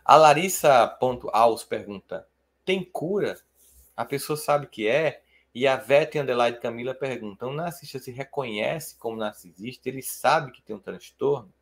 A 0.05 0.16
Larissa.aus 0.16 1.64
pergunta: 1.64 2.27
tem 2.64 2.83
cura? 2.83 3.38
A 3.97 4.05
pessoa 4.05 4.37
sabe 4.37 4.66
que 4.66 4.88
é? 4.88 5.23
E 5.55 5.66
a 5.66 5.77
Vete 5.77 6.18
Underline 6.18 6.59
Camila 6.59 6.95
pergunta: 6.95 7.47
o 7.47 7.53
narcisista 7.53 7.99
se 7.99 8.11
reconhece 8.11 8.97
como 8.97 9.16
narcisista? 9.16 9.88
Ele 9.88 10.03
sabe 10.03 10.51
que 10.51 10.62
tem 10.62 10.75
um 10.75 10.81
transtorno? 10.81 11.53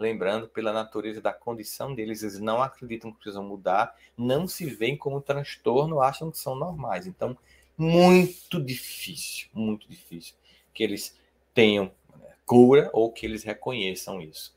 Lembrando, 0.00 0.48
pela 0.48 0.72
natureza 0.72 1.20
da 1.20 1.30
condição 1.30 1.94
deles, 1.94 2.22
eles 2.22 2.40
não 2.40 2.62
acreditam 2.62 3.12
que 3.12 3.18
precisam 3.18 3.44
mudar, 3.44 3.94
não 4.16 4.48
se 4.48 4.64
veem 4.64 4.96
como 4.96 5.20
transtorno, 5.20 6.00
acham 6.00 6.30
que 6.30 6.38
são 6.38 6.54
normais. 6.54 7.06
Então, 7.06 7.36
muito 7.76 8.58
difícil, 8.58 9.48
muito 9.52 9.86
difícil 9.86 10.34
que 10.72 10.82
eles 10.82 11.18
tenham 11.52 11.92
né, 12.18 12.34
cura 12.46 12.88
ou 12.94 13.12
que 13.12 13.26
eles 13.26 13.44
reconheçam 13.44 14.22
isso. 14.22 14.54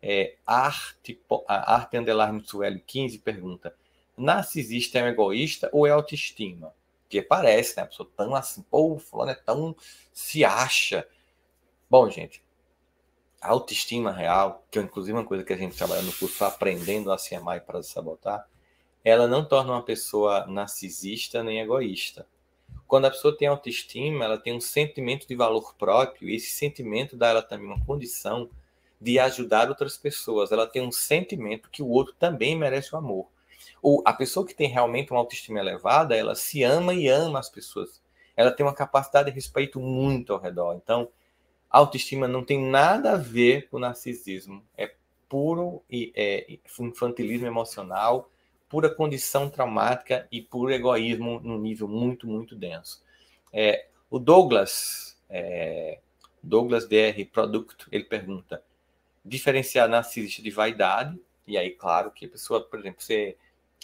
É, 0.00 0.36
arte, 0.46 1.20
arte 1.46 1.98
Underline 1.98 2.42
Sueli 2.46 2.80
15 2.80 3.18
pergunta: 3.18 3.74
narcisista 4.16 4.98
é 4.98 5.04
um 5.04 5.08
egoísta 5.08 5.68
ou 5.70 5.86
é 5.86 5.90
autoestima? 5.90 6.72
Porque 7.02 7.20
parece, 7.20 7.76
né? 7.76 7.82
A 7.82 7.86
pessoa 7.86 8.08
tão 8.16 8.34
assim, 8.34 8.62
pô, 8.62 8.94
o 8.94 8.98
fulano 8.98 9.32
é 9.32 9.34
tão. 9.34 9.76
se 10.14 10.46
acha. 10.46 11.06
Bom, 11.90 12.08
gente, 12.08 12.42
a 13.40 13.48
autoestima 13.48 14.12
real, 14.12 14.64
que 14.70 14.78
é 14.78 14.82
inclusive 14.82 15.16
uma 15.16 15.24
coisa 15.24 15.44
que 15.44 15.52
a 15.52 15.56
gente 15.56 15.76
trabalha 15.76 16.02
no 16.02 16.12
curso 16.12 16.44
Aprendendo 16.44 17.12
a 17.12 17.18
Se 17.18 17.34
Amar 17.34 17.58
e 17.58 17.60
para 17.60 17.82
Sabotar, 17.82 18.46
ela 19.04 19.26
não 19.26 19.44
torna 19.44 19.72
uma 19.72 19.82
pessoa 19.82 20.46
narcisista 20.46 21.42
nem 21.42 21.60
egoísta. 21.60 22.26
Quando 22.86 23.04
a 23.04 23.10
pessoa 23.10 23.36
tem 23.36 23.46
autoestima, 23.46 24.24
ela 24.24 24.38
tem 24.38 24.54
um 24.54 24.60
sentimento 24.60 25.28
de 25.28 25.36
valor 25.36 25.74
próprio, 25.76 26.28
e 26.28 26.34
esse 26.34 26.50
sentimento 26.50 27.16
dá 27.16 27.28
ela 27.28 27.42
também 27.42 27.66
uma 27.66 27.84
condição 27.84 28.48
de 29.00 29.18
ajudar 29.18 29.68
outras 29.68 29.96
pessoas. 29.96 30.50
Ela 30.50 30.66
tem 30.66 30.82
um 30.82 30.90
sentimento 30.90 31.70
que 31.70 31.82
o 31.82 31.88
outro 31.88 32.14
também 32.18 32.56
merece 32.56 32.94
o 32.94 32.98
amor. 32.98 33.28
Ou 33.80 34.02
a 34.04 34.12
pessoa 34.12 34.46
que 34.46 34.54
tem 34.54 34.68
realmente 34.68 35.12
uma 35.12 35.20
autoestima 35.20 35.60
elevada, 35.60 36.16
ela 36.16 36.34
se 36.34 36.62
ama 36.62 36.94
e 36.94 37.06
ama 37.08 37.38
as 37.38 37.48
pessoas. 37.48 38.02
Ela 38.36 38.50
tem 38.50 38.64
uma 38.64 38.74
capacidade 38.74 39.30
de 39.30 39.34
respeito 39.34 39.78
muito 39.78 40.32
ao 40.32 40.40
redor. 40.40 40.74
Então, 40.74 41.08
autoestima 41.70 42.26
não 42.26 42.44
tem 42.44 42.62
nada 42.64 43.12
a 43.12 43.16
ver 43.16 43.68
com 43.68 43.78
narcisismo. 43.78 44.62
É 44.76 44.94
puro 45.28 45.82
é, 45.90 46.58
infantilismo 46.80 47.46
emocional, 47.46 48.30
pura 48.68 48.88
condição 48.94 49.48
traumática 49.50 50.26
e 50.32 50.40
puro 50.40 50.72
egoísmo 50.72 51.40
num 51.40 51.58
nível 51.58 51.88
muito, 51.88 52.26
muito 52.26 52.54
denso. 52.56 53.02
É, 53.52 53.86
o 54.10 54.18
Douglas, 54.18 55.18
é, 55.28 56.00
Douglas 56.42 56.86
DR 56.86 57.24
Product, 57.30 57.86
ele 57.92 58.04
pergunta: 58.04 58.62
diferenciar 59.24 59.88
narcisista 59.88 60.42
de 60.42 60.50
vaidade. 60.50 61.18
E 61.46 61.56
aí, 61.56 61.70
claro, 61.70 62.10
que 62.10 62.26
a 62.26 62.28
pessoa, 62.28 62.60
por 62.62 62.78
exemplo, 62.78 63.02
você. 63.02 63.36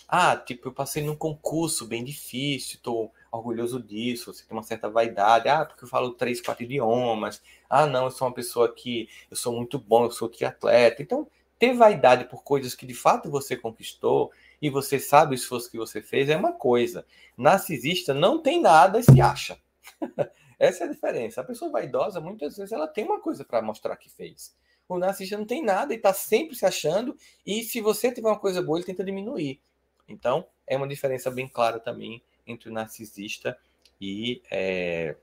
Ah, 0.06 0.36
tipo, 0.36 0.68
eu 0.68 0.72
passei 0.72 1.02
num 1.02 1.16
concurso 1.16 1.86
bem 1.86 2.04
difícil, 2.04 2.76
estou 2.76 3.12
orgulhoso 3.36 3.82
disso, 3.82 4.32
você 4.32 4.44
tem 4.44 4.56
uma 4.56 4.62
certa 4.62 4.88
vaidade. 4.88 5.48
Ah, 5.48 5.64
porque 5.64 5.84
eu 5.84 5.88
falo 5.88 6.12
três, 6.12 6.40
quatro 6.40 6.64
idiomas. 6.64 7.42
Ah, 7.68 7.86
não, 7.86 8.04
eu 8.04 8.10
sou 8.10 8.28
uma 8.28 8.34
pessoa 8.34 8.72
que 8.72 9.08
eu 9.30 9.36
sou 9.36 9.52
muito 9.52 9.78
bom, 9.78 10.04
eu 10.04 10.10
sou 10.10 10.28
triatleta. 10.28 11.02
Então, 11.02 11.28
ter 11.58 11.74
vaidade 11.74 12.24
por 12.26 12.42
coisas 12.42 12.74
que 12.74 12.86
de 12.86 12.94
fato 12.94 13.30
você 13.30 13.56
conquistou 13.56 14.32
e 14.60 14.70
você 14.70 14.98
sabe 14.98 15.34
o 15.34 15.36
esforço 15.36 15.70
que 15.70 15.78
você 15.78 16.00
fez 16.02 16.28
é 16.28 16.36
uma 16.36 16.52
coisa. 16.52 17.06
Narcisista 17.36 18.14
não 18.14 18.40
tem 18.40 18.60
nada 18.60 18.98
e 18.98 19.02
se 19.02 19.20
acha. 19.20 19.58
Essa 20.58 20.84
é 20.84 20.86
a 20.86 20.90
diferença. 20.90 21.40
A 21.40 21.44
pessoa 21.44 21.70
vaidosa, 21.70 22.20
muitas 22.20 22.56
vezes, 22.56 22.72
ela 22.72 22.86
tem 22.86 23.04
uma 23.04 23.20
coisa 23.20 23.44
para 23.44 23.60
mostrar 23.60 23.96
que 23.96 24.08
fez. 24.08 24.54
O 24.88 24.98
narcisista 24.98 25.36
não 25.36 25.46
tem 25.46 25.62
nada 25.62 25.92
e 25.92 25.96
está 25.96 26.12
sempre 26.12 26.54
se 26.54 26.64
achando. 26.64 27.16
E 27.44 27.62
se 27.62 27.80
você 27.80 28.12
tiver 28.12 28.28
uma 28.28 28.38
coisa 28.38 28.62
boa, 28.62 28.78
ele 28.78 28.86
tenta 28.86 29.02
diminuir. 29.02 29.60
Então, 30.08 30.46
é 30.66 30.76
uma 30.76 30.86
diferença 30.86 31.30
bem 31.30 31.48
clara 31.48 31.80
também 31.80 32.22
entre 32.46 32.68
o 32.68 32.72
narcisista 32.72 33.58
e 34.00 34.42
é, 34.50 35.16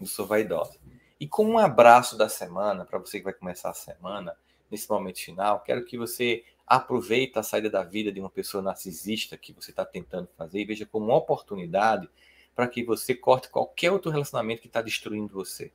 o 0.00 0.06
sou 0.06 0.26
vaidosa. 0.26 0.78
E 1.18 1.26
com 1.26 1.44
um 1.44 1.58
abraço 1.58 2.16
da 2.16 2.28
semana, 2.28 2.84
para 2.84 2.98
você 2.98 3.18
que 3.18 3.24
vai 3.24 3.32
começar 3.32 3.70
a 3.70 3.74
semana, 3.74 4.36
nesse 4.70 4.88
momento 4.90 5.20
final, 5.20 5.60
quero 5.60 5.84
que 5.84 5.96
você 5.96 6.44
aproveite 6.66 7.38
a 7.38 7.42
saída 7.42 7.70
da 7.70 7.82
vida 7.82 8.12
de 8.12 8.20
uma 8.20 8.28
pessoa 8.28 8.62
narcisista 8.62 9.36
que 9.36 9.52
você 9.52 9.70
está 9.70 9.84
tentando 9.84 10.28
fazer 10.36 10.60
e 10.60 10.64
veja 10.64 10.84
como 10.84 11.06
uma 11.06 11.16
oportunidade 11.16 12.08
para 12.54 12.66
que 12.66 12.82
você 12.82 13.14
corte 13.14 13.48
qualquer 13.48 13.92
outro 13.92 14.10
relacionamento 14.10 14.62
que 14.62 14.66
está 14.66 14.82
destruindo 14.82 15.32
você. 15.32 15.70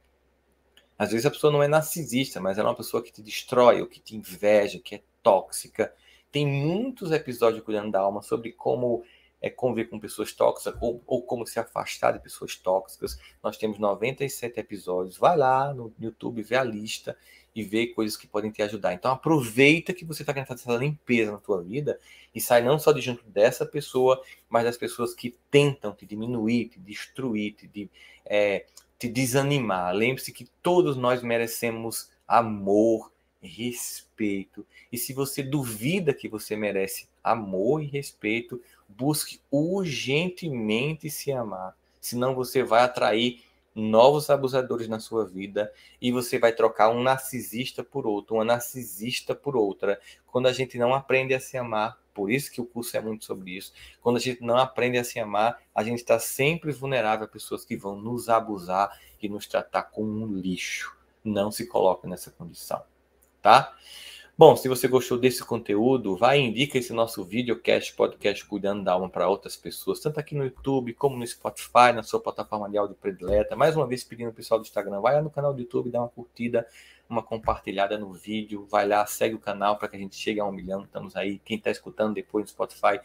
Às 0.97 1.11
vezes 1.11 1.25
a 1.25 1.31
pessoa 1.31 1.51
não 1.51 1.63
é 1.63 1.67
narcisista, 1.67 2.39
mas 2.39 2.57
ela 2.57 2.69
é 2.69 2.71
uma 2.71 2.77
pessoa 2.77 3.01
que 3.01 3.11
te 3.11 3.23
destrói, 3.23 3.81
ou 3.81 3.87
que 3.87 3.99
te 3.99 4.15
inveja, 4.15 4.79
que 4.79 4.95
é 4.95 5.03
tóxica. 5.23 5.93
Tem 6.31 6.45
muitos 6.45 7.11
episódios 7.11 7.63
cuidando 7.63 7.91
da 7.91 7.99
alma 7.99 8.21
sobre 8.21 8.51
como 8.51 9.03
é, 9.41 9.49
conviver 9.49 9.89
com 9.89 9.99
pessoas 9.99 10.31
tóxicas 10.31 10.75
ou, 10.79 11.01
ou, 11.07 11.23
como 11.23 11.47
se 11.47 11.59
afastar 11.59 12.11
de 12.11 12.19
pessoas 12.19 12.55
tóxicas. 12.55 13.19
Nós 13.43 13.57
temos 13.57 13.79
97 13.79 14.59
episódios. 14.59 15.17
Vai 15.17 15.35
lá 15.35 15.73
no 15.73 15.91
YouTube, 15.99 16.43
vê 16.43 16.55
a 16.55 16.63
lista 16.63 17.17
e 17.53 17.63
vê 17.63 17.87
coisas 17.87 18.15
que 18.15 18.27
podem 18.27 18.51
te 18.51 18.61
ajudar. 18.61 18.93
Então 18.93 19.11
aproveita 19.11 19.93
que 19.93 20.05
você 20.05 20.21
está 20.23 20.33
querendo 20.33 20.47
fazer 20.47 20.61
essa 20.61 20.77
limpeza 20.77 21.31
na 21.31 21.37
tua 21.37 21.61
vida 21.61 21.99
e 22.33 22.39
sai 22.39 22.61
não 22.61 22.79
só 22.79 22.91
de 22.91 23.01
junto 23.01 23.23
dessa 23.27 23.65
pessoa, 23.65 24.21
mas 24.49 24.63
das 24.63 24.77
pessoas 24.77 25.13
que 25.13 25.35
tentam 25.49 25.93
te 25.93 26.05
diminuir, 26.05 26.69
te 26.69 26.79
destruir, 26.79 27.53
te, 27.53 27.89
é, 28.25 28.65
te 28.97 29.09
desanimar. 29.09 29.93
Lembre-se 29.93 30.31
que 30.31 30.47
todos 30.61 30.95
nós 30.95 31.21
merecemos 31.21 32.09
amor, 32.27 33.11
respeito. 33.41 34.65
E 34.91 34.97
se 34.97 35.13
você 35.13 35.41
duvida 35.43 36.13
que 36.13 36.29
você 36.29 36.55
merece 36.55 37.09
amor 37.23 37.81
e 37.81 37.87
respeito, 37.87 38.61
busque 38.97 39.41
urgentemente 39.49 41.09
se 41.09 41.31
amar. 41.31 41.75
senão 41.99 42.33
você 42.33 42.63
vai 42.63 42.81
atrair 42.81 43.43
novos 43.75 44.29
abusadores 44.29 44.87
na 44.87 44.99
sua 44.99 45.25
vida 45.25 45.71
e 46.01 46.11
você 46.11 46.37
vai 46.37 46.51
trocar 46.51 46.89
um 46.89 47.01
narcisista 47.01 47.83
por 47.83 48.05
outro, 48.05 48.35
uma 48.35 48.45
narcisista 48.45 49.33
por 49.33 49.55
outra. 49.55 49.99
Quando 50.27 50.47
a 50.47 50.53
gente 50.53 50.77
não 50.77 50.93
aprende 50.93 51.33
a 51.33 51.39
se 51.39 51.57
amar, 51.57 51.97
por 52.13 52.29
isso 52.29 52.51
que 52.51 52.59
o 52.59 52.65
curso 52.65 52.97
é 52.97 53.01
muito 53.01 53.23
sobre 53.23 53.51
isso. 53.51 53.71
Quando 54.01 54.17
a 54.17 54.19
gente 54.19 54.41
não 54.41 54.57
aprende 54.57 54.97
a 54.97 55.03
se 55.03 55.19
amar, 55.19 55.61
a 55.73 55.83
gente 55.83 55.99
está 55.99 56.19
sempre 56.19 56.71
vulnerável 56.71 57.25
a 57.25 57.29
pessoas 57.29 57.63
que 57.63 57.77
vão 57.77 57.95
nos 57.95 58.27
abusar 58.27 58.99
e 59.21 59.29
nos 59.29 59.47
tratar 59.47 59.83
como 59.83 60.25
um 60.25 60.33
lixo. 60.33 60.97
Não 61.23 61.51
se 61.51 61.67
coloque 61.67 62.07
nessa 62.07 62.31
condição, 62.31 62.81
tá? 63.41 63.73
Bom, 64.41 64.55
se 64.55 64.67
você 64.67 64.87
gostou 64.87 65.19
desse 65.19 65.45
conteúdo, 65.45 66.17
vai 66.17 66.39
e 66.39 66.43
indica 66.43 66.75
esse 66.75 66.91
nosso 66.91 67.23
videocast, 67.23 67.93
podcast 67.93 68.43
Cuidando 68.43 68.83
da 68.83 68.93
Alma 68.93 69.07
para 69.07 69.29
outras 69.29 69.55
pessoas, 69.55 69.99
tanto 69.99 70.19
aqui 70.19 70.33
no 70.33 70.43
YouTube 70.43 70.95
como 70.95 71.15
no 71.15 71.27
Spotify, 71.27 71.93
na 71.93 72.01
sua 72.01 72.19
plataforma 72.19 72.67
de 72.67 72.75
áudio 72.75 72.97
predileta. 72.99 73.55
Mais 73.55 73.75
uma 73.75 73.85
vez 73.85 74.03
pedindo 74.03 74.29
ao 74.29 74.33
pessoal 74.33 74.59
do 74.59 74.63
Instagram, 74.63 74.99
vai 74.99 75.13
lá 75.13 75.21
no 75.21 75.29
canal 75.29 75.53
do 75.53 75.61
YouTube, 75.61 75.91
dá 75.91 75.99
uma 75.99 76.09
curtida, 76.09 76.65
uma 77.07 77.21
compartilhada 77.21 77.99
no 77.99 78.11
vídeo, 78.11 78.65
vai 78.67 78.87
lá, 78.87 79.05
segue 79.05 79.35
o 79.35 79.39
canal 79.39 79.77
para 79.77 79.87
que 79.89 79.95
a 79.95 79.99
gente 79.99 80.15
chegue 80.15 80.39
a 80.39 80.45
um 80.45 80.51
milhão. 80.51 80.85
Estamos 80.85 81.15
aí. 81.15 81.37
Quem 81.45 81.57
está 81.57 81.69
escutando 81.69 82.15
depois 82.15 82.45
no 82.45 82.49
Spotify 82.49 82.99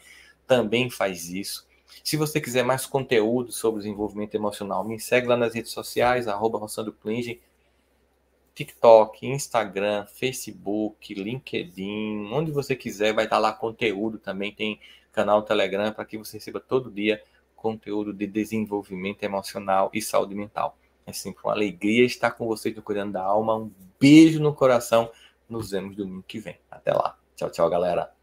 também 0.47 0.89
faz 0.89 1.29
isso. 1.29 1.67
Se 2.03 2.17
você 2.17 2.41
quiser 2.41 2.63
mais 2.63 2.87
conteúdo 2.87 3.51
sobre 3.51 3.81
desenvolvimento 3.81 4.33
emocional, 4.33 4.83
me 4.83 4.99
segue 4.99 5.27
lá 5.27 5.37
nas 5.37 5.53
redes 5.53 5.71
sociais, 5.71 6.27
arroba 6.27 6.57
TikTok, 8.57 9.27
Instagram, 9.27 10.07
Facebook, 10.07 11.13
LinkedIn, 11.13 12.27
onde 12.33 12.51
você 12.51 12.75
quiser, 12.75 13.13
vai 13.13 13.25
estar 13.25 13.37
lá 13.37 13.53
conteúdo 13.53 14.17
também. 14.17 14.51
Tem 14.51 14.79
canal 15.11 15.43
Telegram 15.43 15.91
para 15.91 16.03
que 16.05 16.17
você 16.17 16.37
receba 16.37 16.59
todo 16.59 16.89
dia 16.89 17.21
conteúdo 17.55 18.11
de 18.11 18.25
desenvolvimento 18.25 19.21
emocional 19.21 19.91
e 19.93 20.01
saúde 20.01 20.33
mental. 20.33 20.75
É 21.05 21.13
sempre 21.13 21.43
uma 21.43 21.53
alegria 21.53 22.03
estar 22.03 22.31
com 22.31 22.47
vocês 22.47 22.75
no 22.75 22.81
Cuidando 22.81 23.13
da 23.13 23.23
Alma. 23.23 23.55
Um 23.55 23.71
beijo 23.99 24.41
no 24.41 24.51
coração. 24.51 25.11
Nos 25.47 25.69
vemos 25.69 25.95
domingo 25.95 26.23
que 26.27 26.39
vem. 26.39 26.57
Até 26.71 26.91
lá. 26.93 27.15
Tchau, 27.35 27.51
tchau, 27.51 27.69
galera. 27.69 28.16